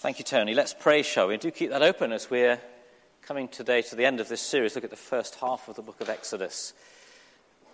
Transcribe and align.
Thank 0.00 0.20
you, 0.20 0.24
Tony. 0.24 0.54
Let's 0.54 0.76
pray, 0.78 1.02
shall 1.02 1.26
we? 1.26 1.38
Do 1.38 1.50
keep 1.50 1.70
that 1.70 1.82
open 1.82 2.12
as 2.12 2.30
we're 2.30 2.60
coming 3.20 3.48
today 3.48 3.82
to 3.82 3.96
the 3.96 4.06
end 4.06 4.20
of 4.20 4.28
this 4.28 4.40
series. 4.40 4.76
Look 4.76 4.84
at 4.84 4.90
the 4.90 4.96
first 4.96 5.34
half 5.40 5.66
of 5.66 5.74
the 5.74 5.82
book 5.82 6.00
of 6.00 6.08
Exodus. 6.08 6.72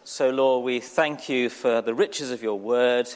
So, 0.04 0.30
Lord, 0.30 0.64
we 0.64 0.80
thank 0.80 1.29
you 1.29 1.50
for 1.50 1.82
the 1.82 1.92
riches 1.92 2.30
of 2.30 2.42
your 2.42 2.58
word. 2.58 3.08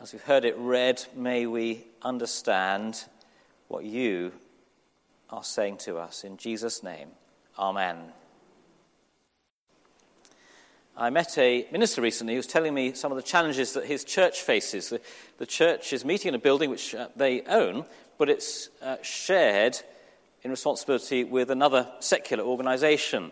As 0.00 0.12
we've 0.12 0.22
heard 0.22 0.44
it 0.44 0.56
read, 0.56 1.06
may 1.16 1.46
we 1.46 1.86
understand 2.00 3.04
what 3.66 3.82
you 3.82 4.30
are 5.30 5.42
saying 5.42 5.78
to 5.78 5.98
us. 5.98 6.22
In 6.22 6.36
Jesus' 6.36 6.84
name, 6.84 7.08
Amen. 7.58 8.12
I 11.00 11.10
met 11.10 11.38
a 11.38 11.64
minister 11.70 12.02
recently 12.02 12.32
who 12.32 12.38
was 12.38 12.48
telling 12.48 12.74
me 12.74 12.92
some 12.92 13.12
of 13.12 13.16
the 13.16 13.22
challenges 13.22 13.74
that 13.74 13.84
his 13.84 14.02
church 14.02 14.42
faces. 14.42 14.88
The, 14.88 15.00
the 15.38 15.46
church 15.46 15.92
is 15.92 16.04
meeting 16.04 16.30
in 16.30 16.34
a 16.34 16.40
building 16.40 16.70
which 16.70 16.92
uh, 16.92 17.06
they 17.14 17.42
own, 17.42 17.84
but 18.18 18.28
it's 18.28 18.68
uh, 18.82 18.96
shared 19.00 19.78
in 20.42 20.50
responsibility 20.50 21.22
with 21.22 21.52
another 21.52 21.88
secular 22.00 22.42
organization. 22.42 23.30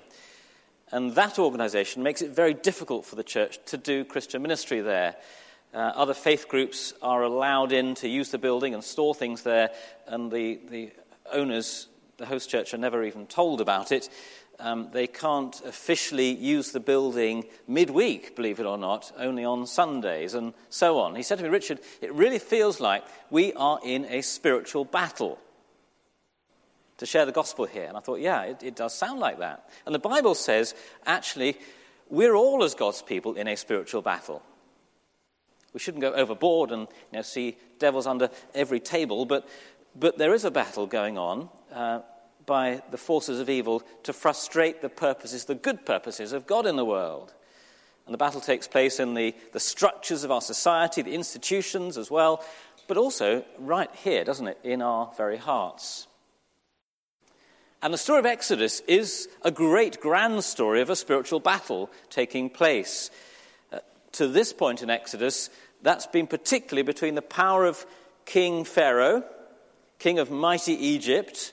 And 0.92 1.16
that 1.16 1.41
organization 1.41 2.05
makes 2.05 2.23
it 2.23 2.30
very 2.30 2.55
difficult 2.55 3.05
for 3.05 3.16
the 3.16 3.25
church 3.25 3.59
to 3.67 3.77
do 3.77 4.05
Christian 4.05 4.42
ministry 4.42 4.80
there. 4.80 5.17
Uh, 5.75 5.78
other 5.97 6.14
faith 6.14 6.47
groups 6.47 6.95
are 7.03 7.25
allowed 7.25 7.73
in 7.73 7.97
to 7.97 8.09
use 8.09 8.30
the 8.30 8.39
building 8.39 8.75
and 8.75 8.84
store 8.84 9.12
things 9.12 9.42
there, 9.42 9.70
and 10.06 10.30
the, 10.30 10.61
the 10.70 10.92
owners, 11.33 11.89
the 12.19 12.27
host 12.27 12.48
church, 12.48 12.73
are 12.73 12.78
never 12.78 13.03
even 13.03 13.27
told 13.27 13.61
about 13.61 13.91
it 13.91 14.09
um, 14.59 14.88
they 14.92 15.06
can't 15.06 15.60
officially 15.65 16.34
use 16.34 16.73
the 16.73 16.80
building 16.80 17.45
midweek, 17.66 18.34
believe 18.37 18.60
it 18.60 18.66
or 18.66 18.78
not, 18.78 19.12
only 19.19 19.45
on 19.45 19.66
Sundays 19.66 20.34
and 20.34 20.55
so 20.70 20.98
on. 20.98 21.14
He 21.14 21.23
said 21.23 21.38
to 21.38 21.45
me, 21.45 21.51
Richard, 21.51 21.80
it 22.01 22.12
really 22.12 22.38
feels 22.38 22.80
like 22.80 23.05
we 23.30 23.52
are 23.55 23.78
in 23.84 24.05
a 24.06 24.23
spiritual 24.23 24.84
battle 24.84 25.38
to 26.98 27.06
share 27.06 27.27
the 27.27 27.33
gospel 27.33 27.66
here. 27.66 27.84
And 27.84 27.97
I 27.97 28.00
thought, 28.00 28.20
yeah, 28.20 28.42
it, 28.42 28.62
it 28.62 28.77
does 28.77 28.94
sound 28.94 29.20
like 29.20 29.39
that. 29.41 29.69
And 29.84 29.94
the 29.94 29.98
Bible 29.98 30.34
says, 30.34 30.75
actually, 31.05 31.59
we're 32.09 32.34
all 32.34 32.64
as 32.64 32.75
God's 32.75 33.03
people 33.03 33.34
in 33.34 33.48
a 33.48 33.56
spiritual 33.56 34.03
battle. 34.03 34.42
We 35.75 35.81
shouldn't 35.81 36.00
go 36.00 36.14
overboard 36.14 36.70
and 36.70 36.83
you 37.12 37.19
know, 37.19 37.22
see 37.22 37.59
devils 37.78 38.06
under 38.06 38.31
every 38.55 38.81
table, 38.81 39.27
but, 39.27 39.47
but 39.94 40.16
there 40.16 40.33
is 40.33 40.47
a 40.47 40.50
battle 40.50 40.86
going 40.86 41.19
on. 41.19 41.50
Uh, 41.70 42.00
by 42.47 42.83
the 42.91 42.97
forces 42.97 43.41
of 43.41 43.50
evil 43.50 43.83
to 44.05 44.12
frustrate 44.12 44.80
the 44.80 44.89
purposes, 44.89 45.44
the 45.44 45.55
good 45.55 45.84
purposes 45.84 46.33
of 46.33 46.47
God 46.47 46.66
in 46.66 46.77
the 46.77 46.84
world. 46.84 47.34
And 48.06 48.14
the 48.14 48.19
battle 48.19 48.41
takes 48.41 48.69
place 48.69 49.00
in 49.00 49.14
the, 49.14 49.34
the 49.53 49.61
structures 49.61 50.22
of 50.22 50.30
our 50.30 50.41
society, 50.41 51.03
the 51.03 51.14
institutions 51.14 51.98
as 51.98 52.11
well, 52.11 52.44
but 52.86 52.97
also 52.97 53.44
right 53.58 53.91
here, 53.97 54.25
doesn't 54.25 54.47
it, 54.47 54.58
in 54.62 54.80
our 54.80 55.12
very 55.16 55.36
hearts. 55.36 56.06
And 57.83 57.92
the 57.92 57.98
story 57.98 58.20
of 58.20 58.27
Exodus 58.27 58.81
is 58.88 59.28
a 59.42 59.50
great, 59.50 60.00
grand 60.00 60.44
story 60.44 60.81
of 60.81 60.88
a 60.88 60.97
spiritual 60.97 61.41
battle 61.41 61.91
taking 62.08 62.48
place. 62.48 63.10
Uh, 63.72 63.81
to 64.12 64.28
this 64.28 64.53
point 64.53 64.83
in 64.83 64.88
Exodus, 64.88 65.50
that's 65.83 66.06
been 66.06 66.27
particularly 66.27 66.83
between 66.83 67.16
the 67.16 67.22
power 67.22 67.64
of 67.64 67.84
King 68.25 68.64
Pharaoh, 68.64 69.25
king 69.98 70.19
of 70.19 70.31
mighty 70.31 70.72
Egypt, 70.72 71.53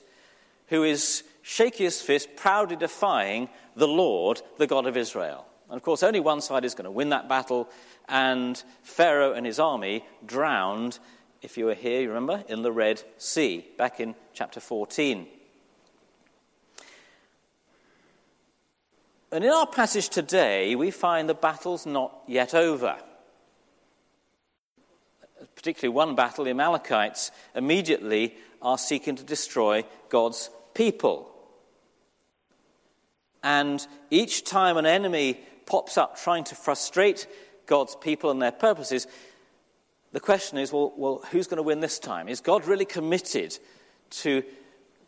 who 0.68 0.84
is 0.84 1.24
shaking 1.42 1.84
his 1.84 2.00
fist, 2.00 2.36
proudly 2.36 2.76
defying 2.76 3.48
the 3.76 3.88
Lord, 3.88 4.40
the 4.58 4.66
God 4.66 4.86
of 4.86 4.96
Israel. 4.96 5.46
And 5.68 5.76
of 5.76 5.82
course, 5.82 6.02
only 6.02 6.20
one 6.20 6.40
side 6.40 6.64
is 6.64 6.74
going 6.74 6.84
to 6.84 6.90
win 6.90 7.10
that 7.10 7.28
battle, 7.28 7.68
and 8.08 8.62
Pharaoh 8.82 9.32
and 9.32 9.44
his 9.46 9.58
army 9.58 10.04
drowned, 10.24 10.98
if 11.42 11.58
you 11.58 11.66
were 11.66 11.74
here, 11.74 12.02
you 12.02 12.08
remember, 12.08 12.44
in 12.48 12.62
the 12.62 12.72
Red 12.72 13.02
Sea, 13.18 13.66
back 13.76 14.00
in 14.00 14.14
chapter 14.32 14.60
14. 14.60 15.26
And 19.32 19.42
in 19.42 19.50
our 19.50 19.66
passage 19.66 20.10
today, 20.10 20.76
we 20.76 20.92
find 20.92 21.28
the 21.28 21.34
battle's 21.34 21.86
not 21.86 22.14
yet 22.28 22.54
over. 22.54 22.96
Particularly 25.56 25.92
one 25.92 26.14
battle, 26.14 26.44
the 26.44 26.50
Amalekites 26.50 27.32
immediately 27.54 28.36
are 28.64 28.78
seeking 28.78 29.16
to 29.16 29.22
destroy 29.22 29.84
God's 30.08 30.50
people. 30.72 31.30
And 33.42 33.86
each 34.10 34.44
time 34.44 34.78
an 34.78 34.86
enemy 34.86 35.38
pops 35.66 35.98
up 35.98 36.18
trying 36.18 36.44
to 36.44 36.54
frustrate 36.54 37.26
God's 37.66 37.94
people 37.96 38.30
and 38.30 38.40
their 38.40 38.52
purposes, 38.52 39.06
the 40.12 40.20
question 40.20 40.58
is 40.58 40.72
well, 40.72 40.92
well 40.96 41.22
who's 41.30 41.46
going 41.46 41.58
to 41.58 41.62
win 41.62 41.80
this 41.80 41.98
time? 41.98 42.28
Is 42.28 42.40
God 42.40 42.66
really 42.66 42.84
committed 42.84 43.58
to 44.10 44.42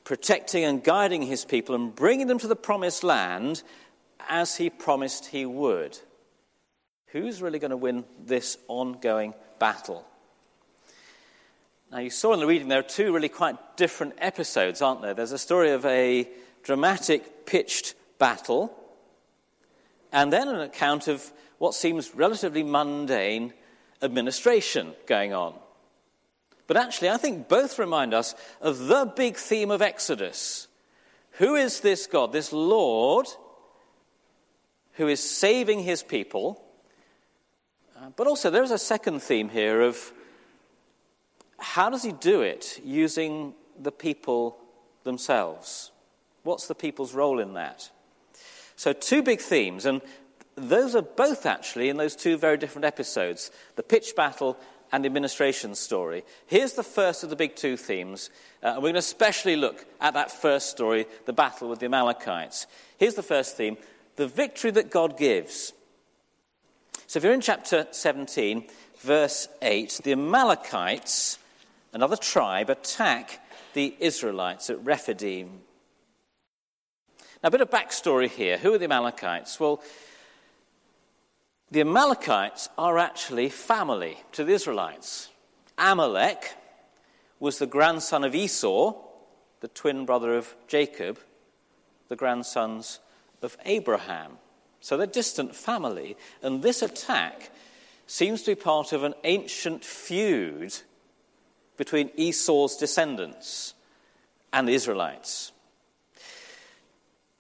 protecting 0.05 0.65
and 0.65 0.85
guiding 0.85 1.23
his 1.23 1.45
people 1.45 1.75
and 1.75 1.95
bringing 1.95 2.27
them 2.27 2.39
to 2.39 2.49
the 2.49 2.57
promised 2.57 3.03
land 3.03 3.63
as 4.29 4.57
he 4.57 4.69
promised 4.69 5.27
he 5.27 5.47
would? 5.47 5.99
Who's 7.09 7.41
really 7.41 7.59
going 7.59 7.71
to 7.71 7.77
win 7.77 8.05
this 8.25 8.59
ongoing 8.69 9.35
battle? 9.59 10.07
Now, 11.97 12.03
you 12.03 12.11
saw 12.11 12.35
in 12.35 12.41
the 12.41 12.47
reading 12.47 12.69
there 12.69 12.81
are 12.81 12.83
two 12.83 13.11
really 13.11 13.31
quite 13.31 13.57
different 13.79 14.17
episodes, 14.19 14.83
aren't 14.83 15.01
there? 15.01 15.15
There's 15.15 15.33
a 15.33 15.39
story 15.39 15.71
of 15.71 15.87
a 15.87 16.29
dramatic 16.63 17.47
pitched 17.47 17.95
battle, 18.19 18.71
and 20.13 20.31
then 20.31 20.47
an 20.47 20.61
account 20.61 21.09
of 21.09 21.33
what 21.57 21.73
seems 21.73 22.15
relatively 22.15 22.63
mundane 22.63 23.55
administration 24.03 24.93
going 25.07 25.33
on. 25.33 25.55
But 26.67 26.77
actually, 26.77 27.09
I 27.09 27.17
think 27.17 27.49
both 27.49 27.79
remind 27.79 28.13
us 28.13 28.35
of 28.61 28.89
the 28.89 29.11
big 29.17 29.39
theme 29.39 29.71
of 29.71 29.81
Exodus. 29.81 30.69
Who 31.39 31.55
is 31.55 31.81
this 31.81 32.07
God, 32.07 32.31
this 32.31 32.53
Lord, 32.53 33.27
who 34.97 35.09
is 35.09 35.27
saving 35.27 35.81
his 35.81 36.03
people? 36.03 36.63
Uh, 37.99 38.11
but 38.17 38.27
also, 38.27 38.51
there 38.51 38.63
is 38.63 38.71
a 38.71 38.77
second 38.77 39.23
theme 39.23 39.49
here 39.49 39.81
of 39.81 40.13
how 41.59 41.91
does 41.91 42.03
he 42.03 42.13
do 42.13 42.43
it 42.43 42.81
using 42.85 43.55
the 43.79 43.93
people 43.93 44.59
themselves? 45.05 45.91
What's 46.43 46.69
the 46.69 46.75
people's 46.75 47.15
role 47.15 47.41
in 47.41 47.55
that? 47.55 47.91
So, 48.77 48.93
two 48.93 49.23
big 49.23 49.41
themes, 49.41 49.87
and 49.87 50.03
those 50.55 50.95
are 50.95 51.03
both 51.03 51.47
actually 51.47 51.89
in 51.89 51.97
those 51.97 52.17
two 52.17 52.37
very 52.37 52.57
different 52.57 52.85
episodes 52.85 53.51
the 53.77 53.83
pitch 53.83 54.15
battle 54.17 54.59
and 54.93 55.03
the 55.03 55.07
administration 55.07 55.75
story. 55.75 56.25
Here's 56.47 56.75
the 56.75 56.83
first 56.83 57.25
of 57.25 57.31
the 57.31 57.37
big 57.37 57.57
two 57.57 57.77
themes, 57.77 58.31
uh, 58.63 58.69
and 58.69 58.77
we're 58.77 58.83
going 58.83 58.95
to 58.95 59.01
especially 59.01 59.57
look 59.57 59.85
at 60.01 60.15
that 60.15 60.31
first 60.31 60.71
story, 60.71 61.07
the 61.25 61.33
battle 61.33 61.69
with 61.69 61.81
the 61.81 61.87
Amalekites. 61.87 62.67
Here's 62.99 63.15
the 63.15 63.23
first 63.23 63.57
theme 63.57 63.77
the 64.17 64.29
victory 64.29 64.71
that 64.73 64.91
God 64.91 65.19
gives. 65.19 65.73
So, 67.07 67.19
if 67.19 67.25
you're 67.25 67.33
in 67.33 67.41
chapter 67.41 67.87
17, 67.91 68.67
verse 68.99 69.49
8, 69.63 70.01
the 70.05 70.13
Amalekites 70.13 71.39
another 71.97 72.17
tribe, 72.17 72.69
attack 72.69 73.41
the 73.73 73.97
Israelites 74.01 74.69
at 74.69 74.85
Rephidim. 74.85 75.63
Now, 77.43 77.49
a 77.49 77.51
bit 77.51 77.63
of 77.63 77.71
backstory 77.71 78.29
here. 78.29 78.59
Who 78.59 78.75
are 78.75 78.79
the 78.79 78.85
Amalekites? 78.85 79.59
Well, 79.59 79.83
the 81.71 81.81
Amalekites 81.81 82.69
are 82.77 82.99
actually 82.99 83.49
family 83.49 84.19
to 84.33 84.45
the 84.45 84.53
Israelites. 84.53 85.31
Amalek 85.79 86.55
was 87.41 87.59
the 87.59 87.67
grandson 87.67 88.25
of 88.25 88.35
Esau, 88.35 88.95
the 89.61 89.69
twin 89.69 90.05
brother 90.05 90.37
of 90.37 90.55
Jacob, 90.69 91.19
the 92.09 92.17
grandsons 92.17 93.01
of 93.41 93.57
Abraham. 93.65 94.33
So 94.81 94.99
they're 94.99 95.07
distant 95.07 95.57
family. 95.57 96.19
And 96.43 96.63
this 96.63 96.83
attack 96.83 97.51
seems 98.07 98.43
to 98.43 98.51
be 98.51 98.61
part 98.61 98.93
of 98.93 99.03
an 99.03 99.15
ancient 99.25 99.83
feud 99.83 100.75
between 101.77 102.11
Esau's 102.17 102.77
descendants 102.77 103.75
and 104.53 104.67
the 104.67 104.75
Israelites. 104.75 105.53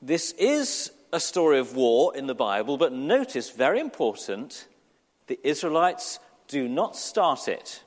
This 0.02 0.32
is 0.32 0.92
a 1.12 1.20
story 1.20 1.58
of 1.58 1.74
war 1.74 2.14
in 2.16 2.26
the 2.26 2.34
Bible, 2.34 2.76
but 2.76 2.92
notice, 2.92 3.50
very 3.50 3.80
important, 3.80 4.66
the 5.26 5.38
Israelites 5.42 6.18
do 6.48 6.68
not 6.68 6.96
start 6.96 7.48
it. 7.48 7.82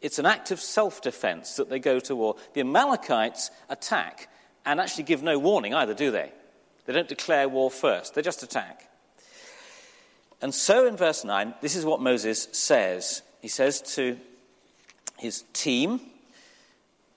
It's 0.00 0.18
an 0.18 0.26
act 0.26 0.50
of 0.50 0.60
self 0.60 1.00
defense 1.02 1.56
that 1.56 1.70
they 1.70 1.78
go 1.78 1.98
to 2.00 2.14
war. 2.14 2.36
The 2.54 2.60
Amalekites 2.60 3.50
attack 3.68 4.28
and 4.64 4.80
actually 4.80 5.04
give 5.04 5.22
no 5.22 5.38
warning 5.38 5.74
either, 5.74 5.94
do 5.94 6.10
they? 6.10 6.30
They 6.86 6.92
don't 6.92 7.08
declare 7.08 7.48
war 7.48 7.70
first, 7.70 8.14
they 8.14 8.22
just 8.22 8.42
attack. 8.42 8.88
And 10.40 10.54
so 10.54 10.86
in 10.86 10.96
verse 10.96 11.24
9, 11.24 11.54
this 11.60 11.74
is 11.74 11.84
what 11.84 12.00
Moses 12.00 12.48
says. 12.52 13.22
He 13.40 13.48
says 13.48 13.80
to 13.96 14.16
his 15.18 15.44
team, 15.52 16.00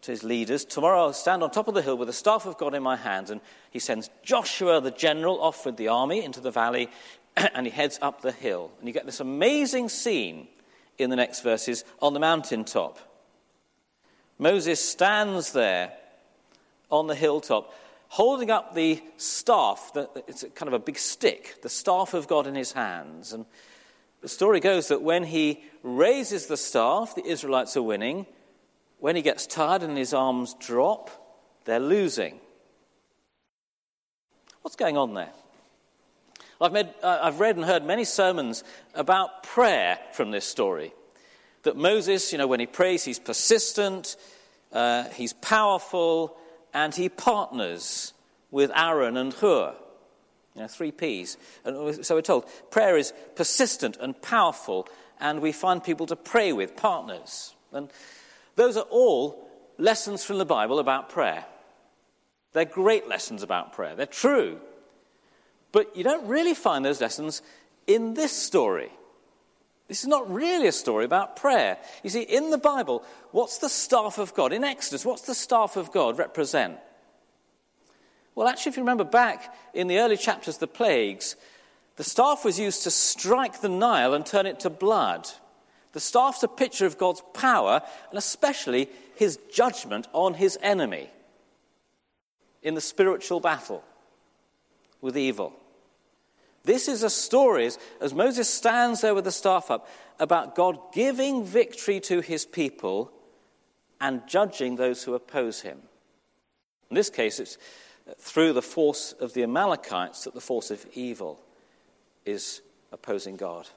to 0.02 0.12
his 0.12 0.24
leaders, 0.24 0.66
Tomorrow 0.66 1.06
I'll 1.06 1.14
stand 1.14 1.44
on 1.44 1.52
top 1.52 1.68
of 1.68 1.74
the 1.74 1.82
hill 1.82 1.98
with 1.98 2.08
the 2.08 2.14
staff 2.14 2.46
of 2.46 2.58
God 2.58 2.74
in 2.74 2.84
my 2.84 2.96
hands. 2.96 3.30
And 3.30 3.42
he 3.70 3.80
sends 3.80 4.10
Joshua, 4.24 4.82
the 4.82 4.92
general, 4.92 5.42
off 5.42 5.66
with 5.66 5.78
the 5.78 5.90
army 5.90 6.24
into 6.24 6.40
the 6.40 6.52
valley, 6.52 6.90
and 7.38 7.66
he 7.66 7.72
heads 7.72 8.00
up 8.02 8.22
the 8.22 8.32
hill. 8.32 8.72
And 8.80 8.88
you 8.88 8.94
get 8.94 9.06
this 9.06 9.20
amazing 9.20 9.90
scene 9.90 10.48
in 10.98 11.10
the 11.10 11.16
next 11.16 11.42
verses 11.42 11.84
on 12.02 12.14
the 12.14 12.20
mountaintop. 12.20 13.00
Moses 14.40 14.84
stands 14.84 15.54
there 15.54 15.94
on 16.90 17.08
the 17.08 17.16
hilltop, 17.16 17.74
holding 18.08 18.50
up 18.50 18.74
the 18.74 19.02
staff. 19.18 19.92
It's 20.28 20.44
kind 20.56 20.68
of 20.68 20.74
a 20.74 20.80
big 20.80 20.98
stick, 20.98 21.62
the 21.62 21.70
staff 21.70 22.16
of 22.16 22.28
God 22.28 22.48
in 22.48 22.56
his 22.56 22.72
hands. 22.72 23.34
And 23.34 23.46
the 24.22 24.30
story 24.30 24.60
goes 24.60 24.88
that 24.90 25.02
when 25.02 25.24
he 25.24 25.64
raises 25.84 26.46
the 26.46 26.58
staff, 26.58 27.16
the 27.16 27.26
Israelites 27.26 27.76
are 27.76 27.82
winning. 27.82 28.28
When 29.00 29.16
he 29.16 29.24
gets 29.24 29.48
tired 29.48 29.82
and 29.82 29.98
his 29.98 30.14
arms 30.14 30.56
drop, 30.60 31.10
they're 31.66 31.80
losing. 31.80 32.40
What's 34.62 34.76
going 34.76 34.96
on 34.96 35.16
there? 35.16 35.32
I've, 36.62 36.72
made, 36.72 36.90
uh, 37.02 37.20
I've 37.24 37.40
read 37.40 37.56
and 37.56 37.66
heard 37.66 37.84
many 37.84 38.06
sermons 38.06 38.64
about 38.94 39.42
prayer 39.42 39.98
from 40.14 40.30
this 40.30 40.46
story. 40.46 40.94
That 41.64 41.76
Moses, 41.76 42.32
you 42.32 42.38
know, 42.38 42.46
when 42.46 42.60
he 42.60 42.68
prays, 42.68 43.04
he's 43.04 43.18
persistent, 43.18 44.16
uh, 44.72 45.06
he's 45.10 45.34
powerful, 45.34 46.38
and 46.72 46.94
he 46.94 47.10
partners 47.10 48.14
with 48.52 48.72
Aaron 48.76 49.18
and 49.18 49.34
Hur. 49.34 49.76
You 50.56 50.62
know, 50.62 50.68
three 50.68 50.92
P's. 50.92 51.38
And 51.64 52.06
so 52.06 52.16
we're 52.16 52.22
told 52.22 52.46
prayer 52.72 52.98
is 52.98 53.14
persistent 53.36 53.98
and 54.00 54.20
powerful, 54.22 54.88
and 55.20 55.42
we 55.42 55.52
find 55.52 55.84
people 55.84 56.06
to 56.08 56.16
pray 56.16 56.52
with, 56.52 56.76
partners. 56.76 57.56
And 57.72 57.90
those 58.56 58.76
are 58.76 58.86
all 58.90 59.48
lessons 59.78 60.24
from 60.24 60.38
the 60.38 60.46
Bible 60.46 60.80
about 60.80 61.10
prayer. 61.10 61.46
They're 62.54 62.66
great 62.66 63.08
lessons 63.08 63.44
about 63.44 63.74
prayer. 63.74 63.96
They're 63.96 64.06
true. 64.06 64.60
But 65.72 65.96
you 65.96 66.04
don't 66.04 66.28
really 66.28 66.54
find 66.54 66.84
those 66.84 67.00
lessons 67.00 67.42
in 67.88 68.14
this 68.14 68.34
story. 68.34 68.92
This 69.88 70.02
is 70.02 70.08
not 70.08 70.32
really 70.32 70.68
a 70.68 70.74
story 70.74 71.06
about 71.06 71.36
prayer. 71.36 71.78
You 72.04 72.10
see, 72.10 72.22
in 72.22 72.50
the 72.50 72.58
Bible, 72.58 73.04
what's 73.32 73.58
the 73.58 73.70
staff 73.70 74.18
of 74.18 74.34
God? 74.34 74.54
In 74.54 74.64
Exodus, 74.64 75.06
what's 75.06 75.24
the 75.24 75.36
staff 75.36 75.78
of 75.78 75.92
God 75.92 76.18
represent? 76.18 76.78
Well, 78.36 78.48
actually, 78.48 78.72
if 78.72 78.78
you 78.78 78.84
remember 78.84 79.04
back 79.04 79.54
in 79.74 79.88
the 79.88 80.00
early 80.00 80.18
chapters, 80.18 80.58
the 80.58 80.68
plagues, 80.68 81.36
the 81.98 82.04
staff 82.04 82.46
was 82.46 82.60
used 82.60 82.84
to 82.84 82.92
strike 82.92 83.62
the 83.62 83.70
Nile 83.70 84.14
and 84.14 84.26
turn 84.26 84.46
it 84.46 84.62
to 84.62 84.70
blood. 84.70 85.28
The 85.94 86.00
staff's 86.00 86.44
a 86.44 86.48
picture 86.48 86.86
of 86.86 86.98
God's 86.98 87.22
power 87.34 87.82
and 88.10 88.18
especially 88.18 88.90
his 89.16 89.38
judgment 89.54 90.08
on 90.14 90.36
his 90.36 90.58
enemy 90.62 91.10
in 92.64 92.76
the 92.76 92.82
spiritual 92.82 93.40
battle 93.40 93.84
with 95.02 95.18
evil. 95.18 95.54
This 96.64 96.88
is 96.88 97.04
a 97.04 97.10
story, 97.10 97.70
as 98.00 98.14
Moses 98.14 98.48
stands 98.48 99.02
there 99.02 99.16
with 99.16 99.26
the 99.26 99.32
staff 99.32 99.72
up, 99.72 99.88
about 100.20 100.56
God 100.56 100.78
giving 100.94 101.44
victory 101.44 102.00
to 102.02 102.22
his 102.22 102.46
people 102.46 103.12
and 104.00 104.22
judging 104.28 104.76
those 104.76 105.04
who 105.04 105.16
oppose 105.16 105.62
him. 105.62 105.80
In 106.90 106.96
this 106.96 107.10
case, 107.10 107.40
it's 107.40 107.58
through 108.18 108.54
the 108.54 108.62
force 108.62 109.14
of 109.14 109.34
the 109.34 109.44
Amalekites 109.44 110.24
that 110.24 110.34
the 110.34 110.42
force 110.42 110.72
of 110.72 110.86
evil 110.94 111.42
is 112.26 112.62
opposing 112.92 113.38
God. 113.38 113.68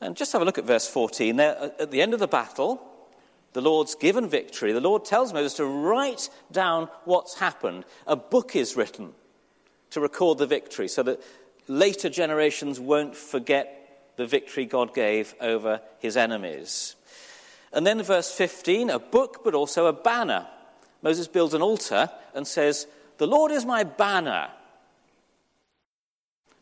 And 0.00 0.16
just 0.16 0.32
have 0.32 0.42
a 0.42 0.44
look 0.44 0.58
at 0.58 0.64
verse 0.64 0.88
14. 0.88 1.36
There, 1.36 1.72
at 1.78 1.90
the 1.90 2.00
end 2.00 2.14
of 2.14 2.20
the 2.20 2.28
battle, 2.28 2.82
the 3.52 3.60
Lord's 3.60 3.94
given 3.94 4.28
victory. 4.28 4.72
The 4.72 4.80
Lord 4.80 5.04
tells 5.04 5.32
Moses 5.32 5.54
to 5.54 5.66
write 5.66 6.30
down 6.50 6.88
what's 7.04 7.38
happened. 7.38 7.84
A 8.06 8.16
book 8.16 8.56
is 8.56 8.76
written 8.76 9.12
to 9.90 10.00
record 10.00 10.38
the 10.38 10.46
victory 10.46 10.88
so 10.88 11.02
that 11.02 11.20
later 11.68 12.08
generations 12.08 12.80
won't 12.80 13.16
forget 13.16 14.12
the 14.16 14.26
victory 14.26 14.66
God 14.66 14.94
gave 14.94 15.34
over 15.40 15.80
his 15.98 16.16
enemies. 16.16 16.96
And 17.72 17.86
then 17.86 18.02
verse 18.02 18.32
15, 18.32 18.90
a 18.90 18.98
book 18.98 19.42
but 19.44 19.54
also 19.54 19.86
a 19.86 19.92
banner. 19.92 20.46
Moses 21.02 21.28
builds 21.28 21.54
an 21.54 21.62
altar 21.62 22.10
and 22.34 22.46
says, 22.46 22.86
The 23.18 23.26
Lord 23.26 23.52
is 23.52 23.64
my 23.64 23.84
banner. 23.84 24.48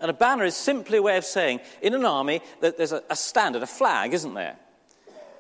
And 0.01 0.11
a 0.11 0.15
banner 0.15 0.45
is 0.45 0.57
simply 0.57 0.99
a 0.99 1.03
way 1.03 1.17
of 1.17 1.25
saying, 1.25 1.61
in 1.83 1.93
an 1.93 2.05
army, 2.05 2.41
that 2.61 2.77
there's 2.77 2.93
a, 2.93 3.03
a 3.11 3.17
standard, 3.17 3.63
a 3.63 3.67
flag, 3.67 4.15
isn't 4.15 4.35
there? 4.35 4.57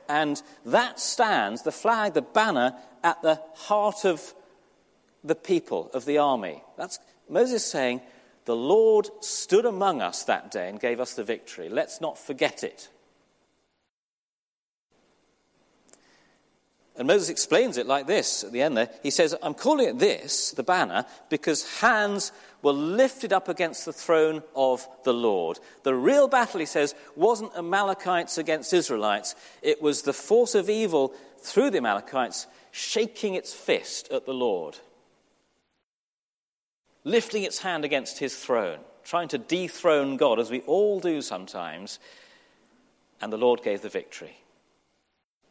And 0.08 0.42
that 0.66 0.98
stands, 0.98 1.62
the 1.62 1.70
flag, 1.72 2.14
the 2.14 2.22
banner, 2.22 2.74
at 3.04 3.22
the 3.22 3.40
heart 3.54 4.04
of 4.04 4.34
the 5.22 5.34
people, 5.34 5.90
of 5.94 6.06
the 6.06 6.18
army. 6.18 6.62
That's 6.76 6.98
Moses 7.28 7.64
saying, 7.64 8.00
The 8.46 8.56
Lord 8.56 9.08
stood 9.20 9.66
among 9.66 10.02
us 10.02 10.24
that 10.24 10.50
day 10.50 10.68
and 10.68 10.80
gave 10.80 10.98
us 10.98 11.14
the 11.14 11.24
victory. 11.24 11.68
Let's 11.68 12.00
not 12.00 12.18
forget 12.18 12.64
it. 12.64 12.88
And 16.98 17.06
Moses 17.06 17.30
explains 17.30 17.78
it 17.78 17.86
like 17.86 18.06
this 18.06 18.44
at 18.44 18.52
the 18.52 18.60
end 18.60 18.76
there. 18.76 18.90
He 19.02 19.10
says, 19.10 19.34
I'm 19.42 19.54
calling 19.54 19.88
it 19.88 19.98
this, 19.98 20.50
the 20.50 20.62
banner, 20.62 21.06
because 21.30 21.78
hands 21.80 22.32
were 22.60 22.72
lifted 22.72 23.32
up 23.32 23.48
against 23.48 23.84
the 23.84 23.92
throne 23.92 24.42
of 24.56 24.86
the 25.04 25.14
Lord. 25.14 25.60
The 25.84 25.94
real 25.94 26.28
battle, 26.28 26.60
he 26.60 26.66
says, 26.66 26.94
wasn't 27.14 27.56
Amalekites 27.56 28.36
against 28.36 28.74
Israelites, 28.74 29.36
it 29.62 29.80
was 29.80 30.02
the 30.02 30.12
force 30.12 30.54
of 30.54 30.68
evil 30.68 31.14
through 31.40 31.70
the 31.70 31.78
Amalekites 31.78 32.48
shaking 32.72 33.34
its 33.34 33.54
fist 33.54 34.10
at 34.10 34.26
the 34.26 34.34
Lord 34.34 34.76
lifting 37.08 37.42
its 37.42 37.60
hand 37.60 37.84
against 37.84 38.18
his 38.18 38.36
throne, 38.36 38.78
trying 39.02 39.28
to 39.28 39.38
dethrone 39.38 40.16
God, 40.16 40.38
as 40.38 40.50
we 40.50 40.60
all 40.60 41.00
do 41.00 41.22
sometimes. 41.22 41.98
And 43.20 43.32
the 43.32 43.38
Lord 43.38 43.62
gave 43.62 43.82
the 43.82 43.88
victory. 43.88 44.36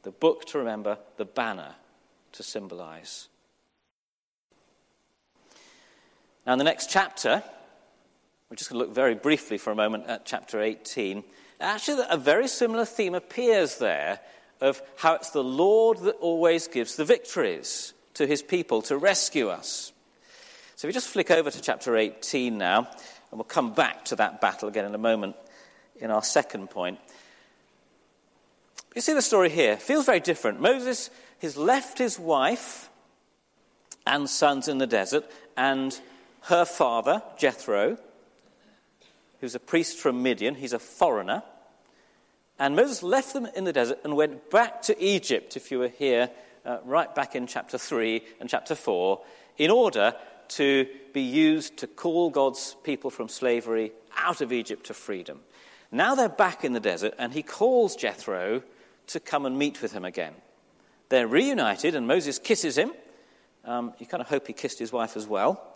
The 0.07 0.12
book 0.12 0.45
to 0.45 0.59
remember, 0.59 0.98
the 1.18 1.25
banner 1.25 1.75
to 2.31 2.42
symbolize. 2.42 3.27
Now, 6.45 6.54
in 6.54 6.59
the 6.59 6.63
next 6.63 6.89
chapter, 6.89 7.44
we're 8.50 8.56
just 8.56 8.69
going 8.69 8.80
to 8.80 8.86
look 8.86 8.95
very 8.95 9.15
briefly 9.15 9.57
for 9.57 9.71
a 9.71 9.75
moment 9.75 10.06
at 10.07 10.25
chapter 10.25 10.62
18. 10.62 11.25
Actually, 11.59 12.06
a 12.09 12.15
very 12.15 12.48
similar 12.48 12.86
theme 12.86 13.15
appears 13.15 13.80
there 13.80 14.21
of 14.62 14.81
how 14.95 15.15
it's 15.15 15.31
the 15.31 15.44
Lord 15.44 15.98
that 15.98 16.15
always 16.21 16.69
gives 16.69 16.95
the 16.95 17.04
victories 17.04 17.94
to 18.13 18.25
his 18.25 18.42
people 18.42 18.81
to 18.83 18.98
rescue 18.98 19.50
us. 19.50 19.92
So 20.77 20.88
if 20.88 20.89
we 20.89 20.94
just 20.94 21.09
flick 21.09 21.31
over 21.31 21.51
to 21.51 21.62
chapter 21.62 21.98
18 21.98 22.57
now, 22.57 22.88
and 23.30 23.33
we'll 23.33 23.44
come 23.44 23.74
back 23.74 24.06
to 24.06 24.15
that 24.15 24.39
battle 24.39 24.69
again 24.69 24.86
in 24.86 24.95
a 24.95 24.98
moment 24.98 25.36
in 26.00 26.12
our 26.12 26.24
second 26.24 26.69
point. 26.69 26.98
You 28.98 29.02
see 29.02 29.14
the 29.14 29.22
story 29.22 29.52
here. 29.52 29.74
It 29.74 29.82
feels 29.84 30.08
very 30.08 30.20
different. 30.20 30.60
Moses 30.60 31.12
has 31.44 31.56
left 31.56 32.00
his 32.00 32.18
wife 32.18 32.90
and 34.07 34.28
sons 34.28 34.68
in 34.68 34.80
the 34.80 34.88
desert, 34.88 35.24
and 35.56 35.95
her 36.45 36.66
father, 36.66 37.21
Jethro, 37.38 38.00
who's 39.40 39.54
a 39.54 39.60
priest 39.60 40.00
from 40.00 40.24
Midian, 40.24 40.56
he's 40.56 40.74
a 40.74 40.80
foreigner. 40.80 41.44
And 42.57 42.76
Moses 42.76 43.04
left 43.04 43.33
them 43.33 43.48
in 43.56 43.66
the 43.66 43.71
desert 43.71 44.00
and 44.04 44.16
went 44.16 44.50
back 44.50 44.81
to 44.81 45.00
Egypt, 45.00 45.56
if 45.56 45.69
you 45.69 45.78
were 45.78 45.90
here, 45.90 46.31
uh, 46.66 46.80
right 46.83 47.14
back 47.14 47.36
in 47.36 47.45
chapter 47.45 47.78
3 47.78 48.24
and 48.40 48.50
chapter 48.50 48.74
4, 48.74 49.21
in 49.60 49.69
order 49.69 50.16
to 50.48 50.88
be 51.14 51.21
used 51.21 51.78
to 51.78 51.86
call 51.86 52.31
God's 52.31 52.76
people 52.83 53.12
from 53.12 53.30
slavery 53.30 53.92
out 54.18 54.42
of 54.42 54.52
Egypt 54.52 54.88
to 54.88 54.95
freedom. 54.95 55.42
Now 55.92 56.16
they're 56.16 56.30
back 56.30 56.64
in 56.64 56.74
the 56.74 56.80
desert, 56.80 57.14
and 57.19 57.33
he 57.33 57.44
calls 57.44 57.95
Jethro 57.95 58.64
to 59.07 59.19
come 59.19 59.45
and 59.45 59.57
meet 59.57 59.81
with 59.81 59.92
him 59.92 60.06
again. 60.06 60.33
They're 61.09 61.28
reunited, 61.28 61.95
and 61.95 62.07
Moses 62.07 62.40
kisses 62.40 62.78
him. 62.78 62.92
Um, 63.66 63.94
you 63.99 64.06
kind 64.06 64.21
of 64.21 64.28
hope 64.28 64.47
he 64.47 64.54
kissed 64.54 64.80
his 64.80 64.92
wife 64.92 65.18
as 65.18 65.28
well. 65.28 65.76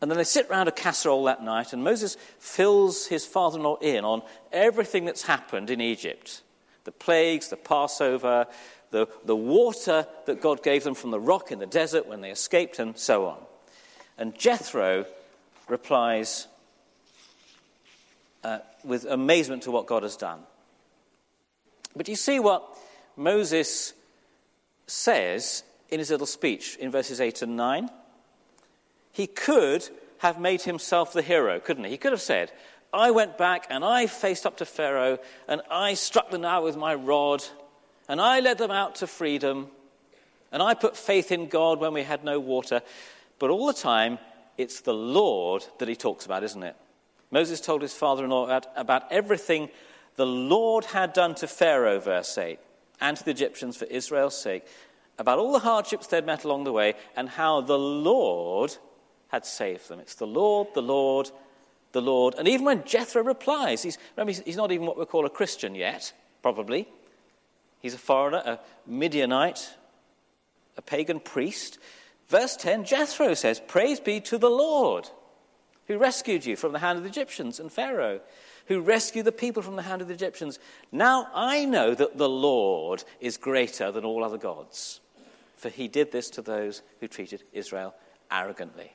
And 0.00 0.10
then 0.10 0.18
they 0.18 0.24
sit 0.24 0.48
round 0.50 0.68
a 0.68 0.72
casserole 0.72 1.24
that 1.24 1.42
night, 1.42 1.72
and 1.72 1.82
Moses 1.82 2.16
fills 2.38 3.06
his 3.06 3.24
father 3.24 3.58
in 3.58 3.64
law 3.64 3.76
in 3.76 4.04
on 4.04 4.22
everything 4.52 5.04
that's 5.04 5.22
happened 5.22 5.70
in 5.70 5.80
Egypt 5.80 6.42
the 6.84 6.92
plagues, 6.92 7.48
the 7.48 7.56
Passover, 7.56 8.46
the, 8.92 9.08
the 9.24 9.34
water 9.34 10.06
that 10.26 10.40
God 10.40 10.62
gave 10.62 10.84
them 10.84 10.94
from 10.94 11.10
the 11.10 11.18
rock 11.18 11.50
in 11.50 11.58
the 11.58 11.66
desert 11.66 12.06
when 12.06 12.20
they 12.20 12.30
escaped, 12.30 12.78
and 12.78 12.96
so 12.96 13.26
on. 13.26 13.38
And 14.16 14.38
Jethro 14.38 15.04
replies 15.68 16.46
uh, 18.44 18.60
with 18.84 19.04
amazement 19.04 19.64
to 19.64 19.72
what 19.72 19.86
God 19.86 20.04
has 20.04 20.16
done. 20.16 20.38
But 21.96 22.08
you 22.08 22.16
see 22.16 22.38
what 22.38 22.62
Moses 23.16 23.94
says 24.86 25.62
in 25.88 25.98
his 25.98 26.10
little 26.10 26.26
speech 26.26 26.76
in 26.76 26.90
verses 26.90 27.20
8 27.20 27.42
and 27.42 27.56
9? 27.56 27.88
He 29.12 29.26
could 29.26 29.88
have 30.18 30.38
made 30.38 30.62
himself 30.62 31.12
the 31.12 31.22
hero, 31.22 31.58
couldn't 31.58 31.84
he? 31.84 31.90
He 31.90 31.96
could 31.96 32.12
have 32.12 32.20
said, 32.20 32.52
I 32.92 33.10
went 33.10 33.38
back 33.38 33.66
and 33.70 33.84
I 33.84 34.06
faced 34.06 34.46
up 34.46 34.58
to 34.58 34.64
Pharaoh 34.64 35.18
and 35.48 35.62
I 35.70 35.94
struck 35.94 36.30
the 36.30 36.38
Nile 36.38 36.62
with 36.62 36.76
my 36.76 36.94
rod 36.94 37.42
and 38.08 38.20
I 38.20 38.40
led 38.40 38.58
them 38.58 38.70
out 38.70 38.96
to 38.96 39.06
freedom. 39.06 39.68
And 40.52 40.62
I 40.62 40.74
put 40.74 40.96
faith 40.96 41.32
in 41.32 41.48
God 41.48 41.80
when 41.80 41.92
we 41.92 42.02
had 42.02 42.24
no 42.24 42.38
water. 42.38 42.82
But 43.38 43.50
all 43.50 43.66
the 43.66 43.72
time, 43.72 44.18
it's 44.56 44.80
the 44.80 44.94
Lord 44.94 45.64
that 45.78 45.88
he 45.88 45.96
talks 45.96 46.24
about, 46.24 46.44
isn't 46.44 46.62
it? 46.62 46.76
Moses 47.30 47.60
told 47.60 47.82
his 47.82 47.92
father 47.92 48.24
in 48.24 48.30
law 48.30 48.44
about, 48.44 48.66
about 48.76 49.10
everything 49.10 49.68
the 50.16 50.26
Lord 50.26 50.86
had 50.86 51.12
done 51.12 51.34
to 51.36 51.46
Pharaoh, 51.46 52.00
verse 52.00 52.36
8. 52.36 52.58
and 53.00 53.16
to 53.16 53.24
the 53.24 53.30
Egyptians 53.30 53.76
for 53.76 53.84
Israel's 53.86 54.40
sake 54.40 54.64
about 55.18 55.38
all 55.38 55.52
the 55.52 55.58
hardships 55.60 56.06
they'd 56.06 56.26
met 56.26 56.44
along 56.44 56.64
the 56.64 56.72
way 56.72 56.94
and 57.14 57.28
how 57.28 57.60
the 57.60 57.78
Lord 57.78 58.76
had 59.28 59.44
saved 59.46 59.88
them. 59.88 60.00
It's 60.00 60.14
the 60.14 60.26
Lord, 60.26 60.68
the 60.74 60.82
Lord, 60.82 61.30
the 61.92 62.02
Lord. 62.02 62.34
And 62.38 62.48
even 62.48 62.66
when 62.66 62.84
Jethro 62.84 63.22
replies, 63.22 63.82
he's, 63.82 63.98
remember, 64.16 64.40
he's 64.44 64.56
not 64.56 64.72
even 64.72 64.86
what 64.86 64.98
we 64.98 65.04
call 65.04 65.26
a 65.26 65.30
Christian 65.30 65.74
yet, 65.74 66.12
probably. 66.42 66.88
He's 67.80 67.94
a 67.94 67.98
foreigner, 67.98 68.38
a 68.38 68.60
Midianite, 68.86 69.74
a 70.76 70.82
pagan 70.82 71.20
priest. 71.20 71.78
Verse 72.28 72.56
10 72.56 72.84
Jethro 72.84 73.34
says, 73.34 73.60
Praise 73.66 74.00
be 74.00 74.20
to 74.20 74.38
the 74.38 74.50
Lord 74.50 75.08
who 75.88 75.98
rescued 75.98 76.44
you 76.44 76.56
from 76.56 76.72
the 76.72 76.78
hand 76.78 76.98
of 76.98 77.04
the 77.04 77.10
Egyptians 77.10 77.60
and 77.60 77.70
Pharaoh, 77.70 78.20
who 78.66 78.80
rescued 78.80 79.24
the 79.24 79.32
people 79.32 79.62
from 79.62 79.76
the 79.76 79.82
hand 79.82 80.02
of 80.02 80.08
the 80.08 80.14
Egyptians. 80.14 80.58
Now 80.90 81.28
I 81.34 81.64
know 81.64 81.94
that 81.94 82.18
the 82.18 82.28
Lord 82.28 83.04
is 83.20 83.36
greater 83.36 83.92
than 83.92 84.04
all 84.04 84.24
other 84.24 84.38
gods, 84.38 85.00
for 85.56 85.68
he 85.68 85.88
did 85.88 86.12
this 86.12 86.30
to 86.30 86.42
those 86.42 86.82
who 87.00 87.08
treated 87.08 87.44
Israel 87.52 87.94
arrogantly. 88.30 88.92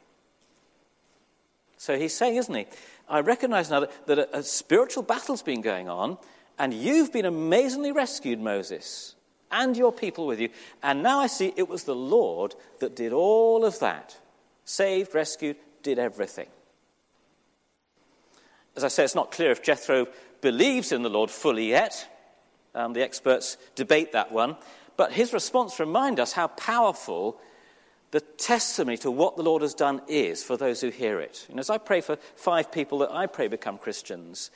So 1.77 1.98
he's 1.98 2.15
saying, 2.15 2.36
isn't 2.36 2.53
he? 2.53 2.67
I 3.10 3.21
recognize 3.21 3.69
now 3.71 3.79
that, 3.81 4.07
that 4.07 4.19
a, 4.19 4.38
a 4.38 4.43
spiritual 4.43 5.03
battle's 5.03 5.41
been 5.41 5.62
going 5.62 5.89
on, 5.89 6.17
and 6.60 6.74
you've 6.74 7.12
been 7.12 7.25
amazingly 7.25 7.91
rescued, 7.91 8.39
Moses, 8.39 9.15
and 9.51 9.75
your 9.75 9.91
people 9.91 10.27
with 10.27 10.39
you. 10.39 10.50
And 10.83 11.01
now 11.01 11.19
I 11.19 11.27
see 11.27 11.53
it 11.55 11.67
was 11.67 11.86
the 11.86 11.95
Lord 11.95 12.53
that 12.79 12.95
did 12.95 13.13
all 13.13 13.65
of 13.65 13.79
that 13.79 14.17
saved, 14.63 15.15
rescued, 15.15 15.57
did 15.81 15.98
everything. 15.98 16.48
As 18.75 18.84
I 18.84 18.88
say, 18.88 19.04
it's 19.04 19.16
not 19.16 19.32
clear 19.32 19.51
if 19.51 19.63
Jethro 19.63 20.08
believes 20.42 20.92
in 20.92 21.04
the 21.04 21.10
Lord 21.10 21.30
fully 21.30 21.70
yet. 21.70 22.08
Um, 22.74 22.94
the 22.94 23.04
experts 23.04 23.58
debate 23.75 24.13
that 24.13 24.32
one. 24.32 24.56
But 24.98 25.12
his 25.12 25.34
response 25.34 25.80
reminds 25.80 26.20
us 26.20 26.34
how 26.34 26.48
powerful 26.48 27.40
the 28.12 28.22
testimony 28.22 28.98
to 28.98 29.12
what 29.12 29.38
the 29.38 29.44
Lord 29.44 29.62
has 29.62 29.74
done 29.74 30.01
is 30.08 30.44
for 30.44 30.58
those 30.58 30.82
who 30.82 30.90
hear 30.90 31.20
it. 31.20 31.48
And 31.50 31.60
as 31.60 31.70
I 31.70 31.78
pray 31.78 32.01
for 32.01 32.18
five 32.36 32.72
people 32.72 33.00
that 33.00 33.12
I 33.12 33.25
pray 33.25 33.48
become 33.48 33.78
Christians, 33.78 34.51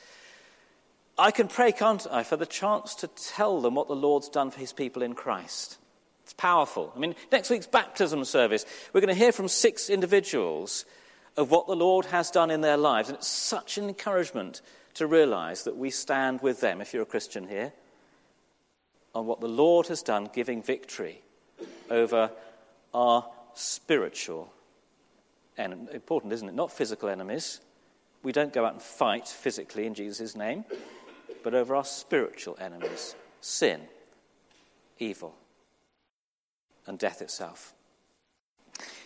I 1.18 1.30
can 1.30 1.48
pray, 1.48 1.72
can't 1.72 2.06
I, 2.10 2.22
for 2.22 2.36
the 2.36 2.46
chance 2.46 2.94
to 2.96 3.06
tell 3.08 3.60
them 3.60 3.74
what 3.74 3.88
the 3.88 3.96
Lord's 3.96 4.28
done 4.28 4.50
for 4.50 4.60
his 4.60 4.74
people 4.74 5.02
in 5.02 5.14
Christ. 5.14 5.78
It's 6.24 6.34
powerful. 6.34 6.92
I 6.94 6.98
mean, 6.98 7.14
next 7.32 7.48
week's 7.48 7.66
baptism 7.66 8.24
service, 8.24 8.66
we're 8.92 9.00
going 9.00 9.14
to 9.14 9.18
hear 9.18 9.32
from 9.32 9.48
six 9.48 9.88
individuals 9.88 10.84
of 11.36 11.50
what 11.50 11.66
the 11.66 11.76
Lord 11.76 12.06
has 12.06 12.30
done 12.30 12.50
in 12.50 12.60
their 12.60 12.76
lives. 12.76 13.08
And 13.08 13.18
it's 13.18 13.28
such 13.28 13.78
an 13.78 13.88
encouragement 13.88 14.62
to 14.94 15.06
realize 15.06 15.64
that 15.64 15.76
we 15.76 15.90
stand 15.90 16.40
with 16.40 16.60
them, 16.60 16.80
if 16.80 16.94
you're 16.94 17.02
a 17.02 17.06
Christian 17.06 17.48
here, 17.48 17.72
on 19.14 19.26
what 19.26 19.40
the 19.40 19.48
Lord 19.48 19.86
has 19.88 20.02
done, 20.02 20.28
giving 20.32 20.62
victory 20.62 21.22
over 21.90 22.30
our 22.94 23.26
spiritual 23.54 24.52
and 25.58 25.88
important, 25.90 26.32
isn't 26.32 26.48
it? 26.48 26.54
Not 26.54 26.72
physical 26.72 27.08
enemies. 27.08 27.60
We 28.22 28.32
don't 28.32 28.52
go 28.52 28.64
out 28.64 28.72
and 28.72 28.82
fight 28.82 29.28
physically 29.28 29.86
in 29.86 29.94
Jesus' 29.94 30.36
name, 30.36 30.64
but 31.42 31.54
over 31.54 31.74
our 31.76 31.84
spiritual 31.84 32.56
enemies 32.60 33.14
sin, 33.40 33.80
evil, 34.98 35.34
and 36.86 36.98
death 36.98 37.22
itself. 37.22 37.72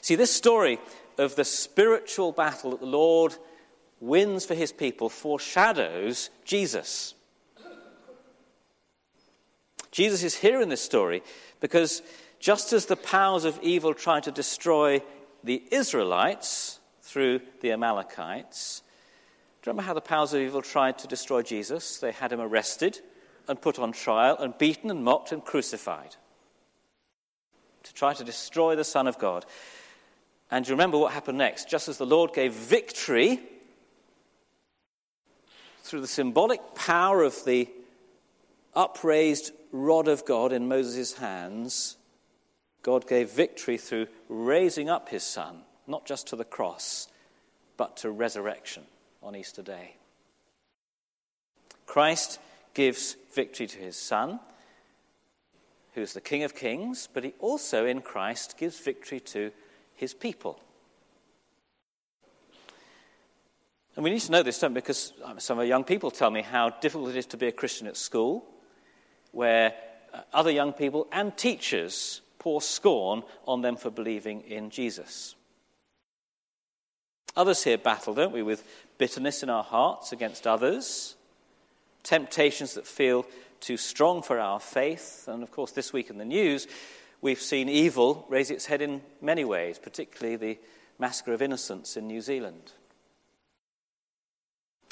See, 0.00 0.14
this 0.14 0.32
story 0.32 0.78
of 1.20 1.36
the 1.36 1.44
spiritual 1.44 2.32
battle 2.32 2.70
that 2.70 2.80
the 2.80 2.86
Lord 2.86 3.36
wins 4.00 4.46
for 4.46 4.54
his 4.54 4.72
people 4.72 5.08
foreshadows 5.08 6.30
Jesus. 6.44 7.14
Jesus 9.90 10.22
is 10.22 10.36
here 10.36 10.60
in 10.60 10.68
this 10.68 10.80
story 10.80 11.22
because 11.60 12.00
just 12.38 12.72
as 12.72 12.86
the 12.86 12.96
powers 12.96 13.44
of 13.44 13.58
evil 13.62 13.92
tried 13.92 14.22
to 14.22 14.30
destroy 14.30 15.02
the 15.44 15.62
Israelites 15.70 16.80
through 17.02 17.40
the 17.60 17.72
Amalekites, 17.72 18.82
do 19.62 19.68
you 19.68 19.72
remember 19.72 19.86
how 19.86 19.94
the 19.94 20.00
powers 20.00 20.32
of 20.32 20.40
evil 20.40 20.62
tried 20.62 20.98
to 20.98 21.06
destroy 21.06 21.42
Jesus? 21.42 21.98
They 21.98 22.12
had 22.12 22.32
him 22.32 22.40
arrested 22.40 23.00
and 23.46 23.60
put 23.60 23.78
on 23.78 23.92
trial 23.92 24.38
and 24.38 24.56
beaten 24.56 24.90
and 24.90 25.04
mocked 25.04 25.32
and 25.32 25.44
crucified 25.44 26.16
to 27.82 27.92
try 27.92 28.14
to 28.14 28.24
destroy 28.24 28.76
the 28.76 28.84
Son 28.84 29.06
of 29.06 29.18
God. 29.18 29.44
And 30.50 30.66
you 30.66 30.74
remember 30.74 30.98
what 30.98 31.12
happened 31.12 31.38
next? 31.38 31.68
Just 31.68 31.88
as 31.88 31.98
the 31.98 32.06
Lord 32.06 32.32
gave 32.32 32.52
victory 32.52 33.40
through 35.82 36.00
the 36.00 36.08
symbolic 36.08 36.74
power 36.74 37.22
of 37.22 37.44
the 37.44 37.68
upraised 38.74 39.52
rod 39.72 40.08
of 40.08 40.24
God 40.24 40.52
in 40.52 40.68
Moses' 40.68 41.14
hands, 41.14 41.96
God 42.82 43.06
gave 43.06 43.30
victory 43.30 43.76
through 43.76 44.08
raising 44.28 44.88
up 44.88 45.08
his 45.08 45.22
Son, 45.22 45.62
not 45.86 46.06
just 46.06 46.28
to 46.28 46.36
the 46.36 46.44
cross, 46.44 47.08
but 47.76 47.96
to 47.98 48.10
resurrection 48.10 48.84
on 49.22 49.36
Easter 49.36 49.62
Day. 49.62 49.94
Christ 51.86 52.38
gives 52.74 53.16
victory 53.34 53.66
to 53.66 53.78
his 53.78 53.96
Son, 53.96 54.40
who 55.94 56.00
is 56.00 56.12
the 56.12 56.20
King 56.20 56.42
of 56.44 56.54
Kings, 56.54 57.08
but 57.12 57.24
he 57.24 57.34
also, 57.40 57.84
in 57.84 58.00
Christ, 58.00 58.56
gives 58.58 58.78
victory 58.78 59.20
to 59.20 59.50
his 60.00 60.14
people. 60.14 60.58
And 63.94 64.02
we 64.02 64.10
need 64.10 64.20
to 64.20 64.32
know 64.32 64.42
this, 64.42 64.58
don't 64.58 64.72
we? 64.72 64.80
Because 64.80 65.12
some 65.38 65.58
of 65.58 65.60
our 65.60 65.64
young 65.66 65.84
people 65.84 66.10
tell 66.10 66.30
me 66.30 66.40
how 66.40 66.70
difficult 66.70 67.10
it 67.10 67.16
is 67.16 67.26
to 67.26 67.36
be 67.36 67.48
a 67.48 67.52
Christian 67.52 67.86
at 67.86 67.98
school, 67.98 68.46
where 69.32 69.74
uh, 70.14 70.22
other 70.32 70.50
young 70.50 70.72
people 70.72 71.06
and 71.12 71.36
teachers 71.36 72.22
pour 72.38 72.62
scorn 72.62 73.22
on 73.46 73.60
them 73.60 73.76
for 73.76 73.90
believing 73.90 74.40
in 74.40 74.70
Jesus. 74.70 75.34
Others 77.36 77.64
here 77.64 77.78
battle, 77.78 78.14
don't 78.14 78.32
we, 78.32 78.42
with 78.42 78.64
bitterness 78.96 79.42
in 79.42 79.50
our 79.50 79.62
hearts 79.62 80.12
against 80.12 80.46
others, 80.46 81.14
temptations 82.02 82.74
that 82.74 82.86
feel 82.86 83.26
too 83.60 83.76
strong 83.76 84.22
for 84.22 84.38
our 84.38 84.60
faith. 84.60 85.28
And 85.28 85.42
of 85.42 85.50
course, 85.50 85.72
this 85.72 85.92
week 85.92 86.08
in 86.08 86.16
the 86.16 86.24
news, 86.24 86.66
we've 87.20 87.40
seen 87.40 87.68
evil 87.68 88.26
raise 88.28 88.50
its 88.50 88.66
head 88.66 88.82
in 88.82 89.02
many 89.20 89.44
ways, 89.44 89.78
particularly 89.78 90.36
the 90.36 90.58
massacre 90.98 91.32
of 91.32 91.42
innocents 91.42 91.96
in 91.96 92.06
New 92.06 92.20
Zealand. 92.20 92.72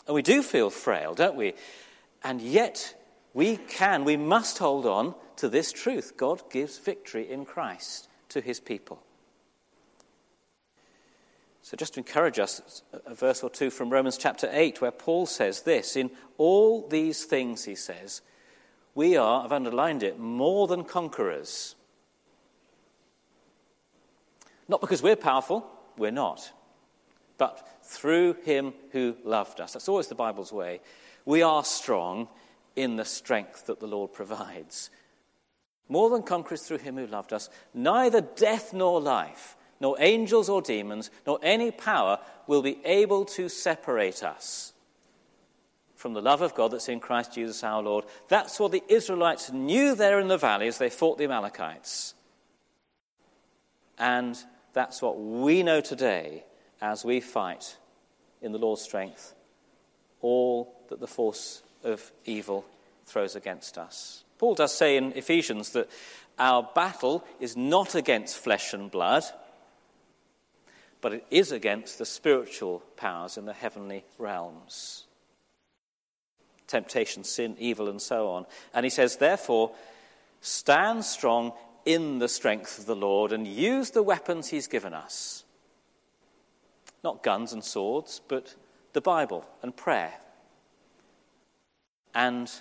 And 0.07 0.15
we 0.15 0.23
do 0.23 0.43
feel 0.43 0.71
frail, 0.71 1.15
don't 1.15 1.37
we? 1.37 1.55
And 2.25 2.41
yet, 2.41 2.95
we 3.35 3.57
can, 3.57 4.05
we 4.05 4.17
must 4.17 4.59
hold 4.59 4.87
on 4.87 5.15
to 5.37 5.49
this 5.49 5.71
truth 5.71 6.17
God 6.17 6.51
gives 6.51 6.79
victory 6.79 7.31
in 7.31 7.45
Christ 7.45 8.09
to 8.31 8.41
his 8.41 8.59
people. 8.59 9.03
So, 11.63 11.77
just 11.77 11.95
to 11.95 12.01
encourage 12.01 12.39
us, 12.39 12.83
a 13.05 13.15
verse 13.15 13.43
or 13.43 13.51
two 13.51 13.69
from 13.69 13.91
Romans 13.91 14.17
chapter 14.17 14.49
8, 14.51 14.81
where 14.81 14.91
Paul 14.91 15.27
says 15.27 15.63
this 15.63 15.97
In 15.97 16.11
all 16.39 16.89
these 16.89 17.27
things, 17.27 17.65
he 17.65 17.75
says, 17.75 18.23
we 18.95 19.17
are, 19.17 19.45
I've 19.45 19.53
underlined 19.53 20.03
it, 20.03 20.19
more 20.19 20.67
than 20.67 20.83
conquerors 20.83 21.77
not 24.69 24.81
because 24.81 25.03
we're 25.03 25.17
powerful, 25.17 25.67
we're 25.97 26.11
not, 26.11 26.53
but 27.39 27.67
through 27.83 28.35
him 28.45 28.75
who 28.93 29.17
loved 29.25 29.61
us. 29.61 29.73
That's 29.73 29.89
always 29.89 30.09
the 30.09 30.15
Bible's 30.15 30.53
way. 30.53 30.81
We 31.25 31.43
are 31.43 31.65
strong 31.65 32.29
in 32.77 32.97
the 32.97 33.05
strength 33.05 33.67
that 33.67 33.81
the 33.81 33.87
Lord 33.87 34.13
provides. 34.13 34.91
More 35.89 36.11
than 36.11 36.23
conquerors 36.23 36.63
through 36.63 36.79
him 36.79 36.97
who 36.97 37.07
loved 37.07 37.33
us. 37.33 37.49
Neither 37.73 38.21
death 38.21 38.73
nor 38.73 39.01
life, 39.01 39.57
nor 39.81 39.97
angels 39.99 40.49
or 40.49 40.61
demons, 40.61 41.11
nor 41.27 41.39
any 41.43 41.71
power 41.71 42.19
will 42.47 42.63
be 42.63 42.79
able 42.85 43.25
to 43.25 43.49
separate 43.49 44.23
us 44.23 44.73
from 45.99 46.15
the 46.15 46.23
love 46.23 46.43
of 46.43 46.55
God 46.55 46.71
that's 46.71 46.89
in 46.89 47.01
Christ 47.01 47.35
Jesus 47.35 47.65
our 47.65 47.83
Lord. 47.83 48.05
That's 48.29 48.61
what 48.61 48.71
the 48.71 48.85
Israelites 48.89 49.51
knew 49.51 49.97
there 49.97 50.21
in 50.21 50.29
the 50.29 50.37
valley 50.37 50.69
as 50.69 50.79
they 50.79 50.91
fought 50.91 51.19
the 51.19 51.25
Amalekites. 51.25 52.15
And 53.99 54.39
that's 54.79 55.03
what 55.03 55.19
we 55.19 55.65
know 55.65 55.81
today 55.81 56.45
as 56.81 57.05
we 57.05 57.21
fight 57.21 57.77
in 58.41 58.53
the 58.53 58.59
Lord's 58.59 58.83
strength 58.83 59.35
all 60.21 60.73
that 60.89 61.01
the 61.01 61.07
force 61.09 61.63
of 61.83 62.13
evil 62.25 62.65
throws 63.05 63.35
against 63.35 63.77
us. 63.77 64.23
Paul 64.39 64.55
does 64.55 64.73
say 64.73 64.97
in 64.97 65.13
Ephesians 65.13 65.71
that 65.71 65.91
our 66.39 66.63
battle 66.63 67.25
is 67.41 67.57
not 67.57 67.97
against 67.97 68.39
flesh 68.39 68.73
and 68.73 68.89
blood, 68.89 69.25
but 71.01 71.13
it 71.13 71.27
is 71.29 71.51
against 71.51 71.99
the 71.99 72.07
spiritual 72.07 72.81
powers 72.97 73.37
in 73.37 73.47
the 73.47 73.53
heavenly 73.53 74.05
realms 74.17 75.05
temptation, 76.69 77.25
sin, 77.25 77.57
evil, 77.59 77.89
and 77.89 78.01
so 78.01 78.29
on. 78.29 78.45
And 78.75 78.85
he 78.85 78.91
says, 78.91 79.17
therefore, 79.17 79.73
stand 80.43 81.03
strong 81.05 81.53
in 81.89 82.19
the 82.19 82.29
strength 82.29 82.79
of 82.79 82.85
the 82.85 82.95
Lord 82.95 83.33
and 83.33 83.47
use 83.47 83.93
the 83.93 84.03
weapons 84.03 84.49
He's 84.49 84.67
given 84.67 84.93
us. 84.93 85.45
Not 87.03 87.23
guns 87.23 87.55
and 87.55 87.65
swords, 87.65 88.21
but 88.29 88.57
the 88.93 89.01
Bible 89.01 89.49
and 89.63 89.75
prayer 89.75 90.13
and 92.15 92.53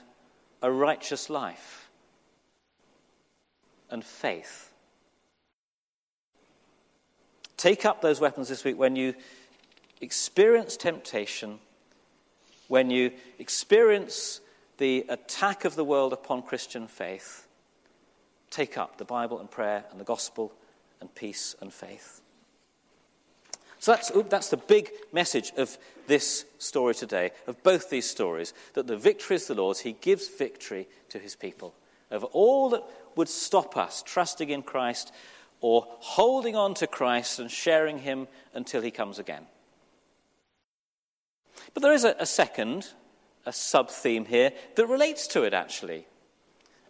a 0.61 0.71
righteous 0.71 1.29
life 1.29 1.89
and 3.91 4.01
faith. 4.01 4.71
Take 7.57 7.83
up 7.83 8.01
those 8.01 8.21
weapons 8.21 8.47
this 8.47 8.63
week 8.63 8.77
when 8.77 8.95
you 8.95 9.13
experience 9.99 10.77
temptation, 10.77 11.59
when 12.69 12.89
you 12.89 13.11
experience 13.39 14.39
the 14.77 15.05
attack 15.09 15.65
of 15.65 15.75
the 15.75 15.83
world 15.83 16.13
upon 16.13 16.43
Christian 16.43 16.87
faith. 16.87 17.46
Take 18.49 18.77
up 18.77 18.97
the 18.97 19.05
Bible 19.05 19.39
and 19.39 19.49
prayer 19.49 19.83
and 19.91 19.99
the 19.99 20.05
gospel 20.05 20.53
and 21.01 21.13
peace 21.13 21.55
and 21.61 21.73
faith. 21.73 22.21
So 23.79 23.91
that's, 23.91 24.11
that's 24.29 24.49
the 24.49 24.57
big 24.57 24.89
message 25.13 25.51
of 25.55 25.77
this 26.07 26.45
story 26.57 26.95
today, 26.95 27.31
of 27.45 27.61
both 27.63 27.89
these 27.89 28.09
stories, 28.09 28.53
that 28.73 28.87
the 28.87 28.97
victory 28.97 29.35
is 29.35 29.47
the 29.47 29.53
Lord's. 29.53 29.81
He 29.81 29.93
gives 29.93 30.27
victory 30.27 30.87
to 31.09 31.19
his 31.19 31.35
people 31.35 31.75
over 32.11 32.25
all 32.27 32.69
that 32.69 32.83
would 33.15 33.29
stop 33.29 33.77
us 33.77 34.03
trusting 34.03 34.49
in 34.49 34.63
Christ 34.63 35.11
or 35.61 35.85
holding 35.99 36.55
on 36.55 36.73
to 36.75 36.87
Christ 36.87 37.39
and 37.39 37.51
sharing 37.51 37.99
him 37.99 38.27
until 38.53 38.81
he 38.81 38.91
comes 38.91 39.19
again. 39.19 39.45
But 41.73 41.83
there 41.83 41.93
is 41.93 42.03
a, 42.03 42.15
a 42.19 42.25
second, 42.25 42.87
a 43.45 43.53
sub 43.53 43.89
theme 43.89 44.25
here 44.25 44.51
that 44.75 44.87
relates 44.87 45.27
to 45.29 45.43
it 45.43 45.53
actually. 45.53 46.05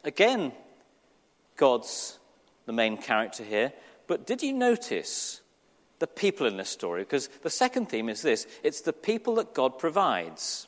Again, 0.03 0.51
God's 1.57 2.19
the 2.65 2.73
main 2.73 2.97
character 2.97 3.43
here, 3.43 3.73
but 4.07 4.25
did 4.25 4.41
you 4.41 4.53
notice 4.53 5.41
the 5.99 6.07
people 6.07 6.45
in 6.45 6.57
this 6.57 6.69
story, 6.69 7.01
because 7.01 7.27
the 7.41 7.49
second 7.49 7.87
theme 7.89 8.09
is 8.09 8.21
this 8.21 8.47
it's 8.63 8.81
the 8.81 8.93
people 8.93 9.35
that 9.35 9.53
God 9.53 9.79
provides 9.79 10.67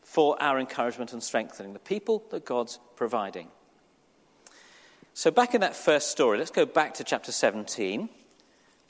for 0.00 0.40
our 0.42 0.60
encouragement 0.60 1.12
and 1.12 1.22
strengthening, 1.22 1.72
the 1.72 1.78
people 1.78 2.22
that 2.30 2.44
God's 2.44 2.78
providing. 2.96 3.48
So, 5.14 5.30
back 5.30 5.54
in 5.54 5.62
that 5.62 5.74
first 5.74 6.10
story, 6.10 6.38
let's 6.38 6.50
go 6.50 6.66
back 6.66 6.94
to 6.94 7.04
chapter 7.04 7.32
17. 7.32 8.08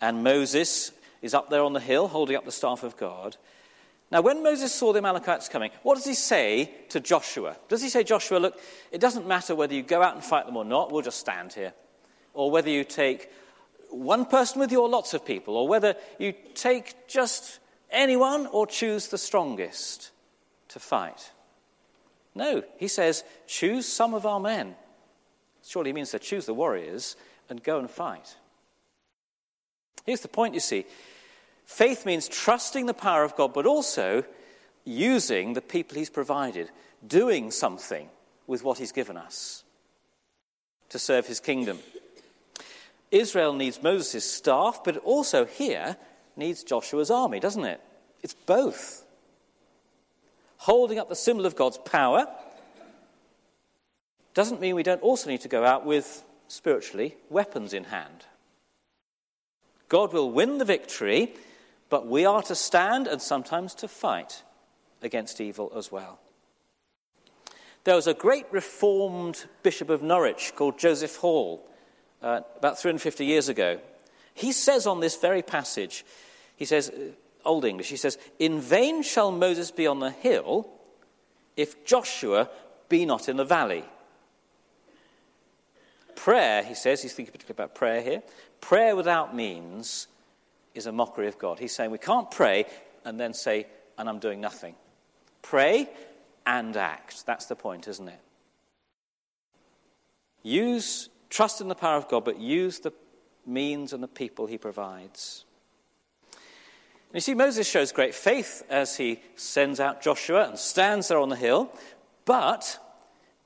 And 0.01 0.25
Moses 0.25 0.91
is 1.21 1.33
up 1.33 1.49
there 1.49 1.63
on 1.63 1.73
the 1.73 1.81
hill 1.81 2.09
holding 2.09 2.37
up 2.37 2.45
the 2.45 2.53
staff 2.53 2.83
of 2.83 2.97
God. 2.97 3.37
Now, 4.13 4.21
when 4.21 4.43
Moses 4.43 4.75
saw 4.75 4.93
the 4.93 4.99
Amalekites 4.99 5.49
coming, 5.49 5.71
what 5.83 5.95
does 5.95 6.05
he 6.05 6.13
say 6.13 6.71
to 6.91 7.01
Joshua? 7.01 7.57
Does 7.71 7.81
he 7.81 7.89
say, 7.89 8.05
Joshua, 8.05 8.37
look, 8.37 8.61
it 8.91 9.01
doesn't 9.01 9.27
matter 9.27 9.55
whether 9.55 9.73
you 9.73 9.83
go 9.83 10.03
out 10.03 10.15
and 10.15 10.23
fight 10.23 10.45
them 10.45 10.59
or 10.59 10.67
not, 10.67 10.93
we'll 10.93 11.01
just 11.01 11.19
stand 11.19 11.55
here. 11.55 11.73
Or 12.35 12.51
whether 12.51 12.69
you 12.69 12.85
take 12.85 13.31
one 13.89 14.27
person 14.27 14.61
with 14.61 14.71
you 14.71 14.83
or 14.83 14.89
lots 14.89 15.15
of 15.15 15.25
people, 15.25 15.57
or 15.57 15.67
whether 15.67 15.97
you 16.19 16.35
take 16.55 17.09
just 17.09 17.59
anyone 17.91 18.47
or 18.49 18.67
choose 18.67 19.09
the 19.09 19.17
strongest 19.17 20.11
to 20.69 20.79
fight. 20.79 21.33
No, 22.35 22.65
he 22.77 22.89
says, 22.89 23.25
choose 23.47 23.87
some 23.87 24.13
of 24.13 24.27
our 24.27 24.41
men. 24.41 24.75
Surely 25.67 25.89
he 25.89 25.95
means 25.95 26.11
to 26.11 26.19
choose 26.19 26.45
the 26.45 26.53
warriors 26.53 27.17
and 27.49 27.65
go 27.65 27.79
and 27.79 27.89
fight. 27.89 28.37
Here's 30.05 30.21
the 30.21 30.29
point, 30.29 30.53
you 30.53 30.61
see. 30.61 30.85
Faith 31.73 32.05
means 32.05 32.29
trusting 32.29 32.85
the 32.85 32.93
power 32.93 33.25
of 33.25 33.35
God, 33.35 33.55
but 33.55 33.65
also 33.65 34.25
using 34.85 35.55
the 35.55 35.63
people 35.63 35.97
he's 35.97 36.11
provided, 36.11 36.71
doing 37.05 37.51
something 37.51 38.11
with 38.47 38.63
what 38.63 38.77
he's 38.77 38.93
given 38.93 39.17
us 39.17 39.65
to 40.91 40.99
serve 40.99 41.27
his 41.27 41.41
kingdom. 41.41 41.79
Israel 43.11 43.55
needs 43.55 43.83
Moses' 43.83 44.31
staff, 44.31 44.83
but 44.85 44.99
also 44.99 45.47
here 45.47 45.97
needs 46.37 46.63
Joshua's 46.63 47.11
army, 47.11 47.41
doesn't 47.41 47.65
it? 47.65 47.81
It's 48.23 48.35
both. 48.35 49.07
Holding 50.59 50.99
up 50.99 51.09
the 51.09 51.17
symbol 51.17 51.47
of 51.47 51.57
God's 51.57 51.79
power 51.79 52.27
doesn't 54.35 54.61
mean 54.61 54.75
we 54.75 54.83
don't 54.83 55.03
also 55.03 55.31
need 55.31 55.41
to 55.41 55.49
go 55.49 55.65
out 55.65 55.87
with, 55.87 56.23
spiritually, 56.49 57.17
weapons 57.31 57.73
in 57.73 57.85
hand. 57.85 58.27
God 59.89 60.13
will 60.13 60.31
win 60.31 60.59
the 60.59 60.67
victory, 60.67 61.33
but 61.93 62.07
we 62.07 62.25
are 62.25 62.41
to 62.41 62.55
stand 62.55 63.07
and 63.07 63.21
sometimes 63.21 63.75
to 63.75 63.87
fight 63.87 64.45
against 65.03 65.43
evil 65.43 65.71
as 65.77 65.93
well. 65.93 66.19
There 67.85 67.95
was 67.95 68.07
a 68.07 68.15
great 68.15 68.47
reformed 68.51 69.45
Bishop 69.63 69.91
of 69.91 70.03
Norwich 70.03 70.55
called 70.57 70.79
Joseph 70.79 71.17
Hall 71.17 71.63
uh, 72.23 72.41
about 72.57 72.79
350 72.81 73.27
years 73.27 73.51
ago. 73.51 73.79
He 74.33 74.53
says 74.53 74.87
on 74.87 75.01
this 75.01 75.19
very 75.19 75.43
passage, 75.43 76.07
he 76.57 76.65
says, 76.65 76.89
uh, 76.89 77.11
Old 77.45 77.67
English, 77.67 77.91
he 77.91 77.99
says, 77.99 78.17
In 78.39 78.59
vain 78.59 79.03
shall 79.03 79.31
Moses 79.31 79.71
be 79.71 79.87
on 79.87 80.01
the 80.01 80.13
hill 80.13 80.71
if 81.59 81.85
Joshua 81.85 82.49
be 82.89 83.05
not 83.05 83.29
in 83.29 83.37
the 83.37 83.45
valley. 83.45 83.85
Prayer, 86.17 86.63
he 86.63 86.73
says, 86.73 87.03
he's 87.03 87.13
thinking 87.13 87.33
particularly 87.33 87.65
about 87.65 87.75
prayer 87.75 88.01
here. 88.01 88.23
Prayer 88.63 88.97
without 88.97 89.37
means 89.37 90.07
is 90.75 90.87
a 90.87 90.93
mockery 90.93 91.29
of 91.29 91.39
God. 91.39 91.59
He's 91.59 91.75
saying 91.75 91.91
we 91.91 91.99
can't 91.99 92.31
pray 92.31 92.67
and 93.05 93.19
then 93.19 93.35
say, 93.35 93.67
and 93.99 94.09
I'm 94.09 94.19
doing 94.19 94.41
nothing. 94.41 94.75
Pray 95.43 95.89
and 96.47 96.77
act. 96.77 97.27
That's 97.27 97.47
the 97.47 97.57
point, 97.57 97.89
isn't 97.89 98.09
it? 98.09 98.21
Use 100.43 101.09
Trust 101.33 101.63
in 101.63 101.69
the 101.69 101.75
power 101.75 101.97
of 101.97 102.09
God, 102.09 102.27
but 102.27 102.39
use 102.39 102.81
the 102.81 102.93
means 103.47 103.95
and 103.95 104.03
the 104.03 104.09
people 104.09 104.47
he 104.47 104.59
provides. 104.59 105.47
And 106.31 107.15
you 107.15 107.21
see, 107.23 107.33
Moses 107.33 107.67
shows 107.67 107.91
great 107.91 108.15
faith 108.15 108.63
as 108.69 108.99
he 108.99 109.19
sends 109.35 109.81
out 109.81 110.03
Joshua 110.03 110.47
and 110.47 110.59
stands 110.59 111.09
there 111.09 111.19
on 111.19 111.31
the 111.31 111.37
hill, 111.37 111.73
but 112.27 112.79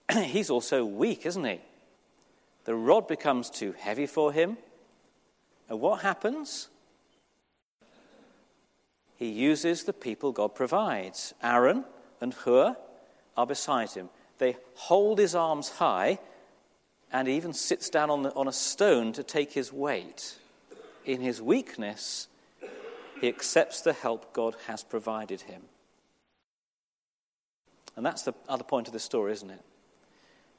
he's 0.13 0.51
also 0.51 0.85
weak, 0.85 1.27
isn't 1.27 1.45
he? 1.45 1.61
The 2.65 2.75
rod 2.75 3.07
becomes 3.07 3.51
too 3.51 3.73
heavy 3.79 4.07
for 4.07 4.33
him. 4.33 4.59
And 5.69 5.81
what 5.81 6.03
happens? 6.03 6.69
He 9.17 9.29
uses 9.29 9.85
the 9.85 9.93
people 9.93 10.33
God 10.33 10.55
provides. 10.55 11.35
Aaron 11.43 11.85
and 12.21 12.35
Hur 12.35 12.77
are 13.37 13.47
beside 13.47 13.93
him. 13.93 14.11
They 14.39 14.57
hold 14.75 15.19
his 15.19 15.35
arms 15.35 15.71
high 15.71 16.19
and 17.13 17.29
he 17.29 17.35
even 17.37 17.53
sits 17.53 17.89
down 17.89 18.11
on, 18.11 18.23
the, 18.23 18.35
on 18.35 18.49
a 18.49 18.53
stone 18.53 19.13
to 19.15 19.23
take 19.23 19.53
his 19.53 19.73
weight. 19.73 20.37
In 21.05 21.21
his 21.21 21.41
weakness, 21.41 22.29
he 23.21 23.29
accepts 23.29 23.81
the 23.81 23.93
help 23.93 24.33
God 24.33 24.57
has 24.67 24.83
provided 24.83 25.43
him. 25.43 25.63
And 27.95 28.05
that's 28.05 28.23
the 28.23 28.35
other 28.49 28.65
point 28.65 28.89
of 28.89 28.93
the 28.93 28.99
story, 28.99 29.33
isn't 29.33 29.51
it? 29.51 29.63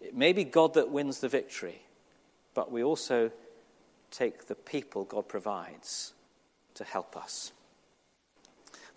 It 0.02 0.16
may 0.16 0.34
be 0.34 0.44
God 0.44 0.74
that 0.76 0.90
wins 0.90 1.20
the 1.20 1.30
victory, 1.30 1.82
but 2.54 2.72
we 2.72 2.84
also 2.84 3.32
take 4.10 4.48
the 4.48 4.56
people 4.56 5.04
God 5.04 5.28
provides 5.28 6.14
to 6.76 6.84
help 6.84 7.18
us. 7.18 7.52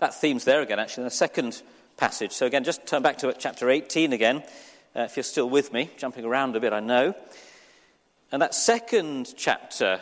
That 0.00 0.20
theme's 0.20 0.44
there 0.44 0.62
again, 0.62 0.78
actually, 0.78 1.02
in 1.02 1.06
the 1.06 1.10
second 1.10 1.62
passage. 1.96 2.32
So, 2.32 2.46
again, 2.46 2.64
just 2.64 2.86
turn 2.86 3.02
back 3.02 3.18
to 3.18 3.32
chapter 3.38 3.70
18 3.70 4.12
again 4.12 4.42
uh, 4.94 5.02
if 5.02 5.16
you're 5.16 5.24
still 5.24 5.48
with 5.48 5.72
me, 5.72 5.90
jumping 5.96 6.24
around 6.24 6.56
a 6.56 6.60
bit, 6.60 6.72
I 6.72 6.80
know. 6.80 7.14
And 8.32 8.42
that 8.42 8.54
second 8.54 9.34
chapter, 9.36 10.00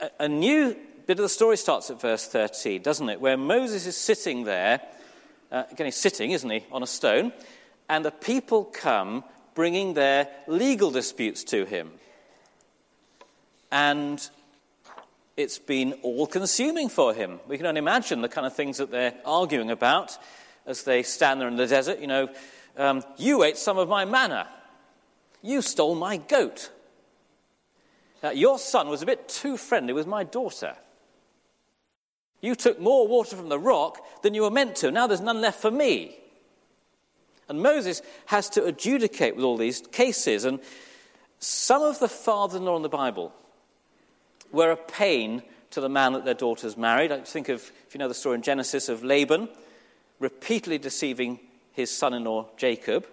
a, 0.00 0.10
a 0.24 0.28
new 0.28 0.76
bit 1.06 1.18
of 1.18 1.22
the 1.22 1.28
story 1.28 1.56
starts 1.56 1.90
at 1.90 2.00
verse 2.00 2.26
13, 2.26 2.82
doesn't 2.82 3.08
it? 3.08 3.20
Where 3.20 3.36
Moses 3.36 3.86
is 3.86 3.96
sitting 3.96 4.44
there, 4.44 4.80
uh, 5.50 5.64
again, 5.70 5.86
he's 5.86 5.96
sitting, 5.96 6.32
isn't 6.32 6.50
he, 6.50 6.64
on 6.70 6.82
a 6.82 6.86
stone, 6.86 7.32
and 7.88 8.04
the 8.04 8.10
people 8.10 8.64
come 8.64 9.24
bringing 9.54 9.94
their 9.94 10.28
legal 10.46 10.90
disputes 10.90 11.44
to 11.44 11.64
him. 11.64 11.92
And 13.72 14.28
it's 15.36 15.58
been 15.58 15.92
all 16.02 16.26
consuming 16.26 16.88
for 16.88 17.12
him. 17.12 17.40
We 17.46 17.56
can 17.58 17.66
only 17.66 17.80
imagine 17.80 18.22
the 18.22 18.28
kind 18.28 18.46
of 18.46 18.54
things 18.54 18.78
that 18.78 18.90
they're 18.90 19.14
arguing 19.24 19.70
about 19.70 20.16
as 20.64 20.84
they 20.84 21.02
stand 21.02 21.40
there 21.40 21.48
in 21.48 21.56
the 21.56 21.66
desert. 21.66 22.00
You 22.00 22.06
know, 22.06 22.28
um, 22.76 23.04
you 23.18 23.42
ate 23.44 23.58
some 23.58 23.78
of 23.78 23.88
my 23.88 24.04
manna. 24.04 24.48
You 25.42 25.62
stole 25.62 25.94
my 25.94 26.16
goat. 26.16 26.70
Uh, 28.24 28.30
your 28.30 28.58
son 28.58 28.88
was 28.88 29.02
a 29.02 29.06
bit 29.06 29.28
too 29.28 29.56
friendly 29.56 29.92
with 29.92 30.06
my 30.06 30.24
daughter. 30.24 30.74
You 32.40 32.54
took 32.54 32.80
more 32.80 33.06
water 33.06 33.36
from 33.36 33.48
the 33.48 33.58
rock 33.58 33.98
than 34.22 34.34
you 34.34 34.42
were 34.42 34.50
meant 34.50 34.76
to. 34.76 34.90
Now 34.90 35.06
there's 35.06 35.20
none 35.20 35.40
left 35.40 35.60
for 35.60 35.70
me. 35.70 36.16
And 37.48 37.62
Moses 37.62 38.02
has 38.26 38.48
to 38.50 38.64
adjudicate 38.64 39.36
with 39.36 39.44
all 39.44 39.56
these 39.56 39.82
cases. 39.92 40.44
And 40.44 40.60
some 41.38 41.82
of 41.82 41.98
the 41.98 42.08
fathers 42.08 42.56
in 42.56 42.64
law 42.64 42.76
in 42.76 42.82
the 42.82 42.88
Bible 42.88 43.32
were 44.52 44.70
a 44.70 44.76
pain 44.76 45.42
to 45.70 45.80
the 45.80 45.88
man 45.88 46.12
that 46.12 46.24
their 46.24 46.34
daughters 46.34 46.76
married. 46.76 47.12
I 47.12 47.20
think 47.20 47.48
of, 47.48 47.70
if 47.86 47.94
you 47.94 47.98
know 47.98 48.08
the 48.08 48.14
story 48.14 48.36
in 48.36 48.42
Genesis, 48.42 48.88
of 48.88 49.04
Laban 49.04 49.48
repeatedly 50.18 50.78
deceiving 50.78 51.38
his 51.72 51.90
son 51.90 52.14
in 52.14 52.24
law 52.24 52.48
Jacob. 52.56 53.06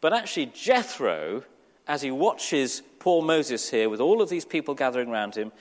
But 0.00 0.12
actually, 0.12 0.46
Jethro, 0.46 1.42
as 1.86 2.02
he 2.02 2.10
watches 2.10 2.82
poor 2.98 3.22
Moses 3.22 3.70
here 3.70 3.88
with 3.88 4.00
all 4.00 4.22
of 4.22 4.28
these 4.28 4.44
people 4.44 4.74
gathering 4.74 5.10
around 5.10 5.34
him, 5.34 5.52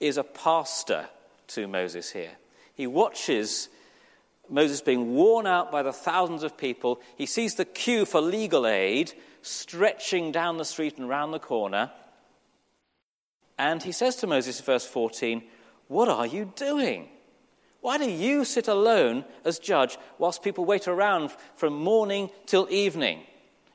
is 0.00 0.16
a 0.16 0.24
pastor 0.24 1.08
to 1.48 1.66
Moses 1.68 2.10
here. 2.10 2.32
He 2.74 2.86
watches 2.86 3.68
Moses 4.50 4.80
being 4.80 5.14
worn 5.14 5.46
out 5.46 5.70
by 5.70 5.82
the 5.82 5.92
thousands 5.92 6.42
of 6.42 6.56
people. 6.56 7.00
He 7.16 7.26
sees 7.26 7.54
the 7.54 7.64
queue 7.64 8.04
for 8.04 8.20
legal 8.20 8.66
aid 8.66 9.12
stretching 9.42 10.32
down 10.32 10.56
the 10.56 10.64
street 10.64 10.98
and 10.98 11.08
round 11.08 11.32
the 11.32 11.38
corner. 11.38 11.90
And 13.58 13.82
he 13.82 13.92
says 13.92 14.16
to 14.16 14.26
Moses 14.26 14.60
verse 14.60 14.86
14, 14.86 15.42
What 15.88 16.08
are 16.08 16.26
you 16.26 16.52
doing? 16.56 17.08
Why 17.80 17.98
do 17.98 18.10
you 18.10 18.44
sit 18.44 18.66
alone 18.66 19.24
as 19.44 19.58
judge 19.58 19.98
whilst 20.18 20.42
people 20.42 20.64
wait 20.64 20.88
around 20.88 21.32
from 21.54 21.74
morning 21.74 22.30
till 22.46 22.66
evening 22.70 23.20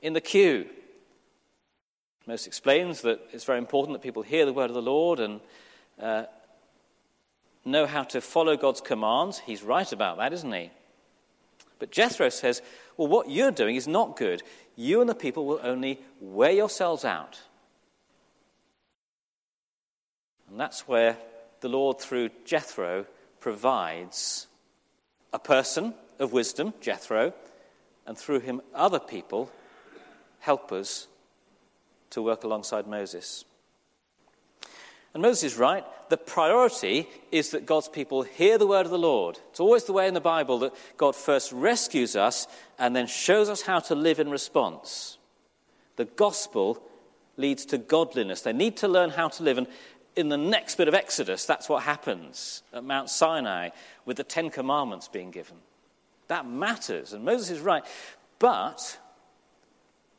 in 0.02 0.14
the 0.14 0.22
queue? 0.22 0.68
Moses 2.26 2.48
explains 2.48 3.02
that 3.02 3.20
it's 3.32 3.44
very 3.44 3.60
important 3.60 3.94
that 3.94 4.04
people 4.04 4.24
hear 4.24 4.46
the 4.46 4.54
word 4.54 4.70
of 4.70 4.76
the 4.76 4.82
Lord 4.82 5.20
and 5.20 5.40
uh, 6.00 6.24
know 7.66 7.86
how 7.86 8.04
to 8.04 8.22
follow 8.22 8.58
God's 8.58 8.82
commands. 8.82 9.40
He's 9.40 9.64
right 9.64 9.92
about 9.92 10.18
that, 10.18 10.34
isn't 10.34 10.52
he? 10.52 10.72
But 11.78 11.92
Jethro 11.92 12.30
says, 12.30 12.62
Well, 12.98 13.08
what 13.08 13.30
you're 13.30 13.52
doing 13.52 13.76
is 13.76 13.88
not 13.88 14.18
good. 14.18 14.44
You 14.76 15.02
and 15.02 15.10
the 15.10 15.16
people 15.16 15.46
will 15.46 15.60
only 15.64 16.02
wear 16.20 16.52
yourselves 16.52 17.06
out. 17.06 17.42
And 20.50 20.60
that's 20.60 20.88
where 20.88 21.18
the 21.62 21.70
Lord, 21.70 22.00
through 22.00 22.30
Jethro, 22.46 23.06
provides 23.40 24.48
a 25.32 25.40
person 25.40 25.94
of 26.20 26.34
wisdom, 26.34 26.74
Jethro, 26.82 27.34
and 28.06 28.18
through 28.18 28.40
him, 28.40 28.62
other 28.74 29.00
people, 29.00 29.52
helpers, 30.40 31.08
to 32.10 32.22
work 32.22 32.44
alongside 32.44 32.88
Moses. 32.88 33.46
And 35.14 35.22
Moses 35.22 35.54
is 35.54 35.58
right. 35.58 35.84
The 36.10 36.18
priority 36.18 37.08
is 37.32 37.52
that 37.52 37.66
God's 37.66 37.88
people 37.88 38.24
hear 38.24 38.58
the 38.58 38.68
word 38.68 38.86
of 38.86 38.92
the 38.92 38.98
Lord. 38.98 39.40
It's 39.50 39.60
always 39.60 39.86
the 39.86 39.94
way 39.94 40.08
in 40.08 40.14
the 40.14 40.22
Bible 40.22 40.60
that 40.60 40.74
God 40.98 41.16
first 41.16 41.52
rescues 41.52 42.16
us 42.16 42.48
and 42.78 42.96
then 42.96 43.08
shows 43.08 43.50
us 43.50 43.62
how 43.62 43.80
to 43.82 43.96
live 43.96 44.20
in 44.20 44.30
response. 44.30 45.18
The 45.96 46.06
gospel 46.06 46.82
leads 47.38 47.66
to 47.66 47.78
godliness. 47.78 48.42
They 48.42 48.54
need 48.54 48.78
to 48.78 48.88
learn 48.88 49.12
how 49.12 49.30
to 49.30 49.44
live. 49.44 49.58
And 49.58 49.68
in 50.20 50.28
the 50.28 50.38
next 50.38 50.76
bit 50.76 50.90
of 50.90 50.94
Exodus, 50.94 51.46
that's 51.46 51.70
what 51.70 51.84
happens 51.84 52.62
at 52.74 52.84
Mount 52.84 53.10
Sinai 53.10 53.70
with 54.06 54.18
the 54.18 54.24
Ten 54.26 54.50
Commandments 54.50 55.08
being 55.08 55.32
given. 55.32 55.56
That 56.28 56.46
matters. 56.46 57.14
And 57.14 57.24
Moses 57.24 57.52
is 57.52 57.60
right. 57.62 57.84
But 58.38 59.00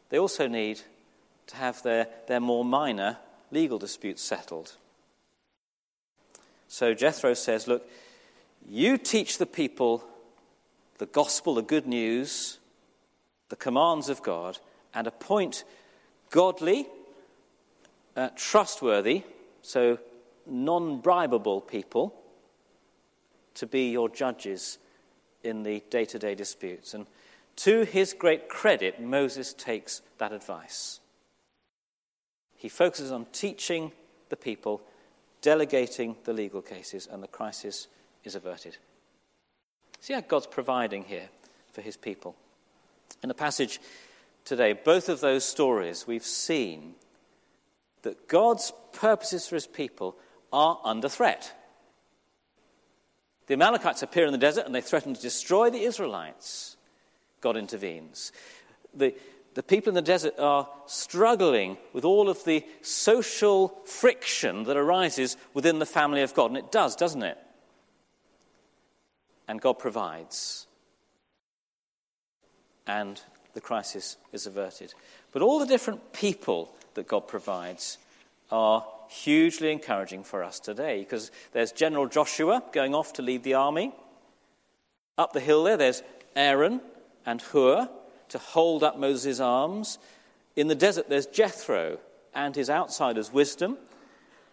they 0.08 0.18
also 0.18 0.48
need 0.48 0.80
to 1.48 1.56
have 1.56 1.82
their, 1.82 2.08
their 2.28 2.40
more 2.40 2.64
minor 2.64 3.18
legal 3.50 3.78
disputes 3.78 4.22
settled. 4.22 4.72
So 6.66 6.94
Jethro 6.94 7.34
says, 7.34 7.68
Look, 7.68 7.86
you 8.66 8.96
teach 8.96 9.36
the 9.36 9.46
people 9.46 10.02
the 10.96 11.06
gospel, 11.06 11.54
the 11.54 11.62
good 11.62 11.86
news, 11.86 12.58
the 13.50 13.56
commands 13.56 14.08
of 14.08 14.22
God, 14.22 14.58
and 14.94 15.06
appoint 15.06 15.64
godly, 16.30 16.86
uh, 18.16 18.30
trustworthy, 18.36 19.24
so 19.70 19.98
non 20.46 21.00
bribable 21.00 21.66
people 21.66 22.14
to 23.54 23.66
be 23.66 23.90
your 23.90 24.08
judges 24.08 24.78
in 25.42 25.62
the 25.62 25.82
day 25.90 26.04
to 26.04 26.18
day 26.18 26.34
disputes. 26.34 26.94
And 26.94 27.06
to 27.56 27.84
his 27.84 28.12
great 28.12 28.48
credit, 28.48 29.00
Moses 29.00 29.54
takes 29.54 30.02
that 30.18 30.32
advice. 30.32 31.00
He 32.56 32.68
focuses 32.68 33.12
on 33.12 33.26
teaching 33.32 33.92
the 34.28 34.36
people, 34.36 34.82
delegating 35.40 36.16
the 36.24 36.32
legal 36.32 36.62
cases, 36.62 37.08
and 37.10 37.22
the 37.22 37.28
crisis 37.28 37.88
is 38.24 38.34
averted. 38.34 38.76
See 40.00 40.14
how 40.14 40.20
God's 40.20 40.46
providing 40.46 41.04
here 41.04 41.28
for 41.72 41.80
his 41.80 41.96
people. 41.96 42.36
In 43.22 43.28
the 43.28 43.34
passage 43.34 43.80
today, 44.44 44.72
both 44.72 45.08
of 45.08 45.20
those 45.20 45.44
stories, 45.44 46.06
we've 46.06 46.24
seen 46.24 46.94
that 48.02 48.28
God's 48.28 48.72
purposes 48.92 49.46
for 49.46 49.56
his 49.56 49.66
people 49.66 50.16
are 50.52 50.80
under 50.84 51.08
threat. 51.08 51.52
The 53.46 53.54
Amalekites 53.54 54.02
appear 54.02 54.26
in 54.26 54.32
the 54.32 54.38
desert 54.38 54.66
and 54.66 54.74
they 54.74 54.80
threaten 54.80 55.14
to 55.14 55.20
destroy 55.20 55.70
the 55.70 55.82
Israelites. 55.82 56.76
God 57.40 57.56
intervenes. 57.56 58.32
The, 58.94 59.14
the 59.54 59.62
people 59.62 59.90
in 59.90 59.94
the 59.94 60.02
desert 60.02 60.34
are 60.38 60.68
struggling 60.86 61.76
with 61.92 62.04
all 62.04 62.28
of 62.28 62.44
the 62.44 62.64
social 62.82 63.68
friction 63.84 64.64
that 64.64 64.76
arises 64.76 65.36
within 65.54 65.78
the 65.78 65.86
family 65.86 66.22
of 66.22 66.34
God. 66.34 66.50
And 66.50 66.58
it 66.58 66.70
does, 66.70 66.94
doesn't 66.94 67.22
it? 67.22 67.38
And 69.48 69.60
God 69.60 69.78
provides. 69.78 70.66
And 72.86 73.20
the 73.54 73.60
crisis 73.60 74.16
is 74.32 74.46
averted. 74.46 74.94
But 75.32 75.42
all 75.42 75.58
the 75.58 75.66
different 75.66 76.12
people 76.12 76.74
that 76.94 77.08
God 77.08 77.28
provides 77.28 77.98
are 78.50 78.84
hugely 79.08 79.72
encouraging 79.72 80.22
for 80.22 80.42
us 80.42 80.60
today 80.60 81.00
because 81.00 81.30
there's 81.52 81.72
General 81.72 82.06
Joshua 82.06 82.62
going 82.72 82.94
off 82.94 83.12
to 83.14 83.22
lead 83.22 83.42
the 83.42 83.54
army. 83.54 83.92
Up 85.18 85.32
the 85.32 85.40
hill 85.40 85.64
there, 85.64 85.76
there's 85.76 86.02
Aaron 86.36 86.80
and 87.26 87.42
Hur 87.42 87.88
to 88.28 88.38
hold 88.38 88.82
up 88.82 88.98
Moses' 88.98 89.40
arms. 89.40 89.98
In 90.56 90.68
the 90.68 90.74
desert, 90.74 91.08
there's 91.08 91.26
Jethro 91.26 91.98
and 92.34 92.54
his 92.54 92.70
outsiders' 92.70 93.32
wisdom. 93.32 93.76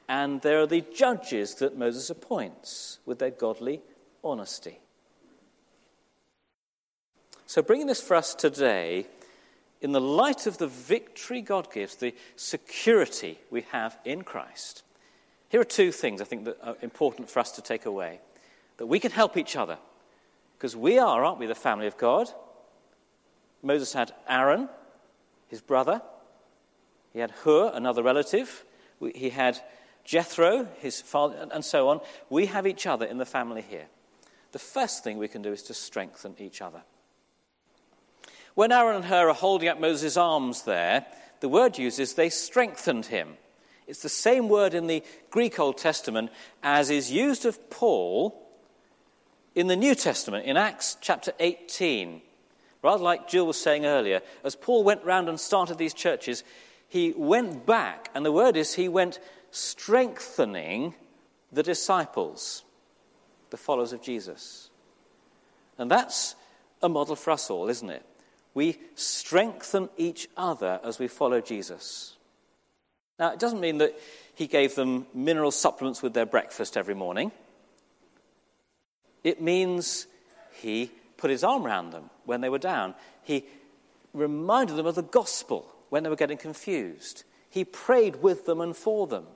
And 0.10 0.42
there 0.42 0.62
are 0.62 0.68
the 0.68 0.84
judges 0.96 1.56
that 1.56 1.78
Moses 1.78 2.10
appoints 2.10 3.00
with 3.06 3.20
their 3.20 3.32
godly 3.32 3.82
honesty. 4.24 4.80
So, 7.46 7.62
bringing 7.62 7.88
this 7.88 8.02
for 8.02 8.16
us 8.16 8.34
today, 8.34 9.06
in 9.82 9.92
the 9.92 10.02
light 10.02 10.48
of 10.48 10.58
the 10.58 10.68
victory 10.68 11.42
God 11.42 11.72
gives, 11.72 11.96
the 11.96 12.16
security 12.36 13.40
we 13.52 13.62
have 13.72 13.98
in 14.06 14.24
Christ, 14.24 14.84
here 15.50 15.62
are 15.62 15.66
two 15.66 15.92
things 15.92 16.22
I 16.22 16.26
think 16.26 16.46
that 16.46 16.58
are 16.62 16.78
important 16.82 17.30
for 17.30 17.40
us 17.40 17.52
to 17.54 17.62
take 17.62 17.86
away. 17.86 18.20
That 18.78 18.88
we 18.88 19.00
can 19.00 19.12
help 19.12 19.38
each 19.38 19.56
other, 19.56 19.78
because 20.58 20.76
we 20.76 21.00
are, 21.00 21.24
aren't 21.24 21.40
we, 21.40 21.46
the 21.46 21.56
family 21.56 21.88
of 21.88 21.98
God? 21.98 22.30
Moses 23.64 23.94
had 23.94 24.14
Aaron, 24.28 24.70
his 25.48 25.62
brother. 25.62 26.02
He 27.14 27.20
had 27.20 27.32
Hur, 27.32 27.72
another 27.74 28.04
relative. 28.04 28.66
He 29.16 29.30
had 29.30 29.60
Jethro, 30.04 30.68
his 30.80 31.02
father, 31.02 31.48
and 31.52 31.64
so 31.64 31.90
on. 31.90 32.02
We 32.30 32.48
have 32.48 32.68
each 32.68 32.86
other 32.86 33.06
in 33.06 33.18
the 33.18 33.26
family 33.26 33.62
here. 33.62 33.88
The 34.52 34.60
first 34.60 35.04
thing 35.04 35.18
we 35.18 35.28
can 35.28 35.42
do 35.42 35.52
is 35.52 35.64
to 35.64 35.74
strengthen 35.74 36.36
each 36.38 36.62
other. 36.62 36.84
When 38.58 38.72
Aaron 38.72 38.96
and 38.96 39.06
Hur 39.06 39.30
are 39.30 39.36
holding 39.36 39.70
up 39.70 39.80
Moses' 39.80 40.18
arms 40.18 40.64
there, 40.64 41.06
the 41.42 41.48
word 41.48 41.78
uses 41.78 42.16
they 42.16 42.32
strengthened 42.32 43.06
him. 43.06 43.38
It's 43.86 44.02
the 44.02 44.10
same 44.10 44.50
word 44.50 44.74
in 44.74 44.88
the 44.88 45.04
Greek 45.30 45.60
Old 45.60 45.78
Testament 45.78 46.32
as 46.64 46.90
is 46.90 47.12
used 47.12 47.46
of 47.46 47.70
Paul 47.70 48.50
in 49.54 49.68
the 49.68 49.76
New 49.76 49.94
Testament 49.94 50.48
in 50.48 50.58
Acts 50.58 50.98
chapter 51.02 51.34
18. 51.40 52.24
Rather 52.82 53.04
like 53.04 53.28
Jill 53.28 53.46
was 53.46 53.62
saying 53.62 53.86
earlier, 53.86 54.22
as 54.44 54.56
Paul 54.56 54.84
went 54.84 55.06
round 55.06 55.30
and 55.30 55.40
started 55.40 55.78
these 55.78 55.94
churches, 55.94 56.44
he 56.90 57.14
went 57.16 57.68
back, 57.68 58.10
and 58.16 58.26
the 58.26 58.32
word 58.32 58.58
is 58.58 58.74
he 58.74 58.90
went 58.90 59.20
strengthening 59.52 60.96
the 61.52 61.62
disciples, 61.62 62.64
the 63.52 63.58
followers 63.58 63.94
of 63.94 64.02
Jesus. 64.02 64.72
And 65.78 65.92
that's 65.92 66.34
a 66.82 66.90
model 66.90 67.16
for 67.16 67.30
us 67.30 67.52
all, 67.52 67.70
isn't 67.70 67.92
it? 67.92 68.04
We 68.58 68.80
strengthen 68.96 69.88
each 69.98 70.30
other 70.36 70.80
as 70.84 70.98
we 70.98 71.08
follow 71.08 71.42
Jesus. 71.42 72.16
Now, 73.20 73.32
it 73.32 73.38
doesn't 73.38 73.60
mean 73.60 73.78
that 73.78 73.96
he 74.34 74.48
gave 74.48 74.74
them 74.74 75.06
mineral 75.14 75.52
supplements 75.52 76.02
with 76.02 76.16
their 76.16 76.26
breakfast 76.26 76.76
every 76.76 76.96
morning. 76.96 77.32
It 79.24 79.44
means 79.44 80.08
he 80.54 80.90
put 81.18 81.30
his 81.30 81.44
arm 81.44 81.68
around 81.68 81.92
them 81.92 82.10
when 82.26 82.42
they 82.42 82.50
were 82.50 82.58
down. 82.58 82.96
He 83.22 83.46
reminded 84.12 84.76
them 84.76 84.88
of 84.88 84.96
the 84.96 85.04
gospel 85.04 85.72
when 85.90 86.02
they 86.02 86.10
were 86.10 86.16
getting 86.16 86.40
confused. 86.40 87.26
He 87.52 87.64
prayed 87.64 88.24
with 88.24 88.48
them 88.48 88.60
and 88.60 88.76
for 88.76 89.06
them. 89.06 89.28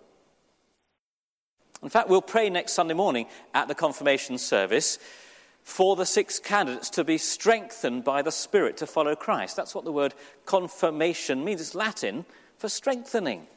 In 1.83 1.89
fact, 1.89 2.09
we'll 2.09 2.23
pray 2.23 2.49
next 2.49 2.73
Sunday 2.73 2.95
morning 2.95 3.27
at 3.53 3.67
the 3.67 3.75
confirmation 3.75 4.39
service 4.39 4.97
for 5.63 5.95
the 5.95 6.05
six 6.05 6.39
candidates 6.39 6.89
to 6.91 7.03
be 7.03 7.17
strengthened 7.17 8.03
by 8.03 8.21
the 8.21 8.31
Spirit 8.31 8.77
to 8.77 8.87
follow 8.87 9.15
Christ. 9.15 9.55
That's 9.55 9.75
what 9.75 9.85
the 9.85 9.91
word 9.91 10.13
confirmation 10.45 11.43
means. 11.43 11.61
It's 11.61 11.75
Latin 11.75 12.25
for 12.57 12.69
strengthening. 12.69 13.47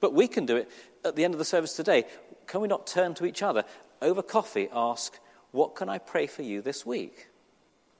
But 0.00 0.14
we 0.14 0.28
can 0.28 0.46
do 0.46 0.56
it 0.56 0.70
at 1.04 1.16
the 1.16 1.24
end 1.24 1.34
of 1.34 1.38
the 1.38 1.44
service 1.44 1.74
today. 1.74 2.04
Can 2.46 2.60
we 2.60 2.68
not 2.68 2.86
turn 2.86 3.14
to 3.14 3.24
each 3.24 3.42
other 3.42 3.64
over 4.00 4.22
coffee, 4.22 4.68
ask, 4.72 5.18
what 5.52 5.74
can 5.74 5.88
I 5.88 5.98
pray 5.98 6.26
for 6.26 6.42
you 6.42 6.60
this 6.60 6.84
week? 6.84 7.28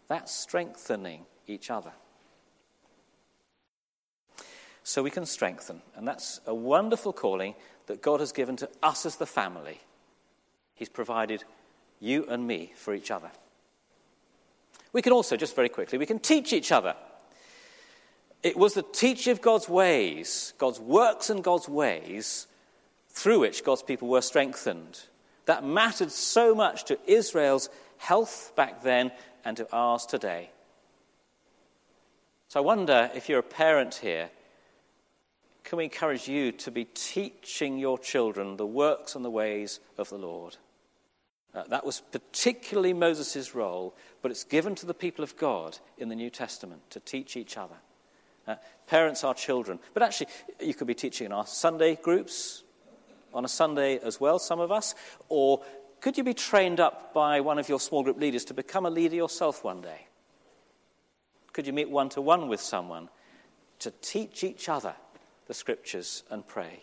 That's 0.09 0.35
strengthening 0.35 1.27
each 1.47 1.71
other. 1.71 1.93
So 4.83 5.03
we 5.03 5.11
can 5.11 5.27
strengthen. 5.27 5.81
And 5.95 6.07
that's 6.07 6.41
a 6.47 6.55
wonderful 6.55 7.13
calling 7.13 7.55
that 7.87 8.03
God 8.03 8.21
has 8.21 8.33
given 8.33 8.57
to 8.57 8.69
us 8.83 9.07
as 9.07 9.17
the 9.17 9.27
family. 9.27 9.81
He's 10.75 10.89
provided 10.89 11.45
you 12.03 12.27
and 12.29 12.47
me 12.47 12.73
for 12.77 12.93
each 12.93 13.11
other. 13.11 13.31
We 14.93 15.03
can 15.03 15.13
also, 15.13 15.37
just 15.37 15.57
very 15.57 15.69
quickly, 15.69 15.99
we 15.99 16.07
can 16.07 16.19
teach 16.19 16.53
each 16.53 16.73
other. 16.73 16.95
It 18.43 18.57
was 18.57 18.75
the 18.75 18.83
teaching 18.83 19.31
of 19.31 19.41
God's 19.41 19.69
ways, 19.69 20.53
God's 20.59 20.81
works 20.81 21.31
and 21.31 21.45
God's 21.45 21.69
ways, 21.69 22.49
through 23.09 23.39
which 23.39 23.65
God's 23.65 23.83
people 23.83 24.09
were 24.09 24.21
strengthened. 24.21 25.01
That 25.47 25.65
mattered 25.65 26.11
so 26.11 26.55
much 26.55 26.85
to 26.87 26.99
Israel's 27.07 27.69
health 27.99 28.53
back 28.57 28.83
then 28.83 29.13
and 29.45 29.57
to 29.57 29.69
ours 29.73 30.05
today. 30.05 30.51
So 32.49 32.61
I 32.61 32.65
wonder 32.65 33.11
if 33.15 33.29
you're 33.29 33.39
a 33.39 33.45
parent 33.45 33.95
here, 33.95 34.29
can 35.65 35.79
we 35.79 35.85
encourage 35.85 36.29
you 36.29 36.53
to 36.53 36.71
be 36.71 36.85
teaching 36.85 37.79
your 37.79 37.97
children 37.97 38.57
the 38.57 38.67
works 38.67 39.15
and 39.15 39.25
the 39.25 39.31
ways 39.31 39.79
of 39.97 40.11
the 40.11 40.19
Lord? 40.19 40.57
Uh, 41.55 41.65
that 41.69 41.85
was 41.85 42.03
particularly 42.13 42.95
Moses' 42.95 43.55
role, 43.55 43.95
but 44.23 44.31
it's 44.31 44.45
given 44.45 44.75
to 44.77 44.87
the 44.87 44.95
people 44.95 45.23
of 45.23 45.37
God 45.37 45.79
in 45.99 46.09
the 46.09 46.15
New 46.15 46.31
Testament 46.31 46.83
to 46.91 47.01
teach 47.01 47.37
each 47.37 47.59
other. 47.59 47.77
Uh, 48.47 48.57
parents 48.87 49.23
are 49.23 49.35
children. 49.35 49.79
But 49.95 50.03
actually, 50.03 50.29
you 50.61 50.75
could 50.75 50.87
be 50.87 50.95
teaching 50.95 51.27
in 51.27 51.33
our 51.33 51.47
Sunday 51.47 51.97
groups 51.97 52.63
on 53.35 53.45
a 53.45 53.49
Sunday 53.49 53.99
as 53.99 54.21
well, 54.21 54.39
some 54.39 54.61
of 54.61 54.73
us. 54.73 54.95
Or 55.29 55.63
could 56.01 56.17
you 56.17 56.25
be 56.25 56.35
trained 56.35 56.81
up 56.81 57.15
by 57.15 57.41
one 57.41 57.59
of 57.59 57.69
your 57.69 57.81
small 57.81 58.03
group 58.03 58.19
leaders 58.19 58.45
to 58.47 58.55
become 58.55 58.87
a 58.87 58.91
leader 58.91 59.17
yourself 59.17 59.63
one 59.63 59.81
day? 59.81 60.07
Could 61.53 61.67
you 61.67 61.73
meet 61.73 61.91
one 61.91 62.09
to 62.11 62.21
one 62.21 62.49
with 62.49 62.61
someone 62.61 63.11
to 63.81 63.91
teach 64.01 64.43
each 64.43 64.69
other 64.69 64.95
the 65.47 65.55
scriptures 65.55 66.25
and 66.31 66.47
pray? 66.47 66.83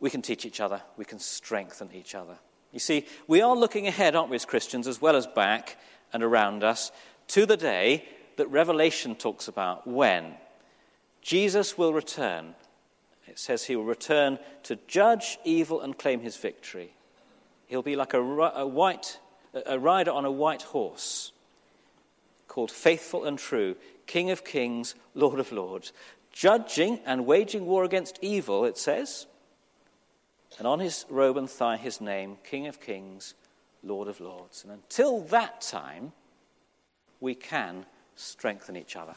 We 0.00 0.10
can 0.10 0.22
teach 0.22 0.46
each 0.46 0.60
other, 0.60 0.82
we 0.96 1.04
can 1.04 1.18
strengthen 1.18 1.90
each 1.92 2.14
other. 2.14 2.38
You 2.72 2.78
see, 2.78 3.06
we 3.26 3.40
are 3.40 3.56
looking 3.56 3.86
ahead, 3.86 4.14
aren't 4.14 4.30
we, 4.30 4.36
as 4.36 4.44
Christians, 4.44 4.86
as 4.86 5.00
well 5.00 5.16
as 5.16 5.26
back 5.26 5.78
and 6.12 6.22
around 6.22 6.62
us, 6.62 6.92
to 7.28 7.46
the 7.46 7.56
day 7.56 8.04
that 8.36 8.48
Revelation 8.50 9.14
talks 9.14 9.48
about 9.48 9.86
when 9.86 10.34
Jesus 11.20 11.76
will 11.76 11.92
return. 11.92 12.54
It 13.26 13.38
says 13.38 13.64
he 13.64 13.76
will 13.76 13.84
return 13.84 14.38
to 14.64 14.78
judge 14.86 15.38
evil 15.44 15.80
and 15.80 15.98
claim 15.98 16.20
his 16.20 16.36
victory. 16.36 16.94
He'll 17.66 17.82
be 17.82 17.96
like 17.96 18.14
a, 18.14 18.20
a 18.20 18.66
white, 18.66 19.18
a 19.66 19.78
rider 19.78 20.10
on 20.10 20.24
a 20.24 20.30
white 20.30 20.62
horse, 20.62 21.32
called 22.46 22.70
faithful 22.70 23.24
and 23.24 23.38
true, 23.38 23.76
King 24.06 24.30
of 24.30 24.44
kings, 24.44 24.94
Lord 25.14 25.38
of 25.38 25.52
lords, 25.52 25.92
judging 26.32 27.00
and 27.04 27.26
waging 27.26 27.66
war 27.66 27.84
against 27.84 28.18
evil, 28.22 28.64
it 28.64 28.78
says. 28.78 29.26
And 30.56 30.66
on 30.66 30.80
his 30.80 31.04
robe 31.10 31.36
and 31.36 31.50
thigh, 31.50 31.76
his 31.76 32.00
name, 32.00 32.38
King 32.42 32.66
of 32.66 32.80
kings, 32.80 33.34
Lord 33.82 34.08
of 34.08 34.20
lords. 34.20 34.64
And 34.64 34.72
until 34.72 35.20
that 35.24 35.60
time, 35.60 36.12
we 37.20 37.34
can 37.34 37.84
strengthen 38.16 38.76
each 38.76 38.96
other. 38.96 39.14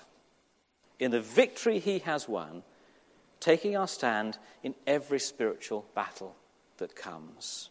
In 0.99 1.11
the 1.11 1.21
victory 1.21 1.79
he 1.79 1.99
has 1.99 2.27
won, 2.27 2.63
taking 3.39 3.75
our 3.75 3.87
stand 3.87 4.37
in 4.61 4.75
every 4.85 5.19
spiritual 5.19 5.85
battle 5.95 6.35
that 6.77 6.95
comes. 6.95 7.69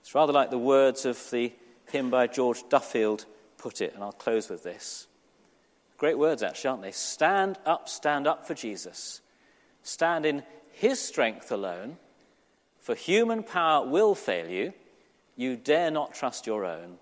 It's 0.00 0.14
rather 0.14 0.32
like 0.32 0.50
the 0.50 0.58
words 0.58 1.04
of 1.04 1.30
the 1.30 1.52
hymn 1.90 2.10
by 2.10 2.26
George 2.26 2.64
Duffield 2.68 3.26
put 3.58 3.80
it, 3.80 3.94
and 3.94 4.02
I'll 4.02 4.12
close 4.12 4.48
with 4.48 4.64
this. 4.64 5.06
Great 5.96 6.18
words, 6.18 6.42
actually, 6.42 6.70
aren't 6.70 6.82
they? 6.82 6.90
Stand 6.90 7.58
up, 7.64 7.88
stand 7.88 8.26
up 8.26 8.44
for 8.44 8.54
Jesus. 8.54 9.20
Stand 9.84 10.26
in 10.26 10.42
his 10.72 11.00
strength 11.00 11.52
alone, 11.52 11.96
for 12.80 12.94
human 12.94 13.42
power 13.42 13.86
will 13.86 14.14
fail 14.14 14.48
you. 14.48 14.72
You 15.36 15.56
dare 15.56 15.90
not 15.90 16.14
trust 16.14 16.46
your 16.46 16.64
own. 16.64 16.98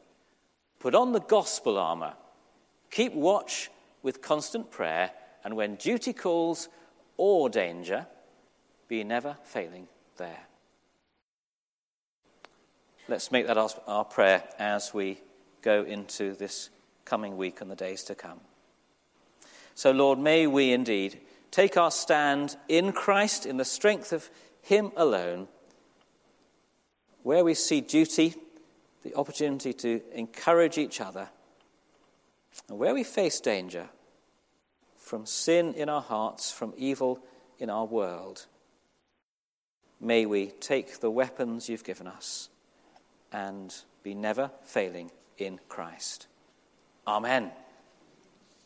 Put 0.79 0.95
on 0.95 1.13
the 1.13 1.21
gospel 1.21 1.79
armor. 1.79 2.15
Keep 2.91 3.15
watch 3.15 3.71
with 4.03 4.23
constant 4.23 4.71
prayer, 4.71 5.11
and 5.45 5.57
when 5.57 5.77
duty 5.77 6.13
calls 6.13 6.69
or 7.17 7.49
danger, 7.49 8.07
be 8.89 9.05
never 9.05 9.37
failing 9.45 9.89
there. 10.17 10.47
Let's 13.09 13.33
make 13.33 13.47
that 13.47 13.59
our 13.87 14.05
prayer 14.05 14.45
as 14.59 14.95
we 14.95 15.21
go 15.63 15.83
into 15.83 16.35
this 16.35 16.71
coming 17.05 17.37
week 17.37 17.61
and 17.61 17.71
the 17.71 17.77
days 17.77 18.05
to 18.05 18.15
come. 18.15 18.41
So, 19.75 19.91
Lord, 19.91 20.19
may 20.19 20.47
we 20.47 20.73
indeed 20.73 21.21
take 21.51 21.77
our 21.77 21.91
stand 21.91 22.57
in 22.69 22.93
Christ, 22.93 23.47
in 23.47 23.57
the 23.57 23.65
strength 23.65 24.13
of 24.13 24.31
Him 24.63 24.93
alone, 24.97 25.49
where 27.23 27.45
we 27.45 27.55
see 27.55 27.81
duty 27.81 28.35
the 29.03 29.15
opportunity 29.15 29.73
to 29.73 30.01
encourage 30.13 30.79
each 30.79 31.01
other. 31.01 31.29
And 32.69 32.79
where 32.79 32.95
we 32.95 33.05
face 33.05 33.41
danger 33.41 33.89
from 34.97 35.27
sin 35.27 35.75
in 35.75 35.89
our 35.89 36.03
hearts, 36.03 36.53
from 36.53 36.75
evil 36.77 37.21
in 37.59 37.71
our 37.71 37.85
world, 37.85 38.47
may 40.01 40.27
we 40.27 40.49
take 40.61 41.01
the 41.01 41.11
weapons 41.11 41.69
you've 41.69 41.85
given 41.85 42.07
us 42.07 42.49
and 43.33 43.75
be 44.03 44.15
never 44.15 44.51
failing 44.63 45.11
in 45.39 45.59
Christ. 45.69 46.27
Amen. 47.07 47.51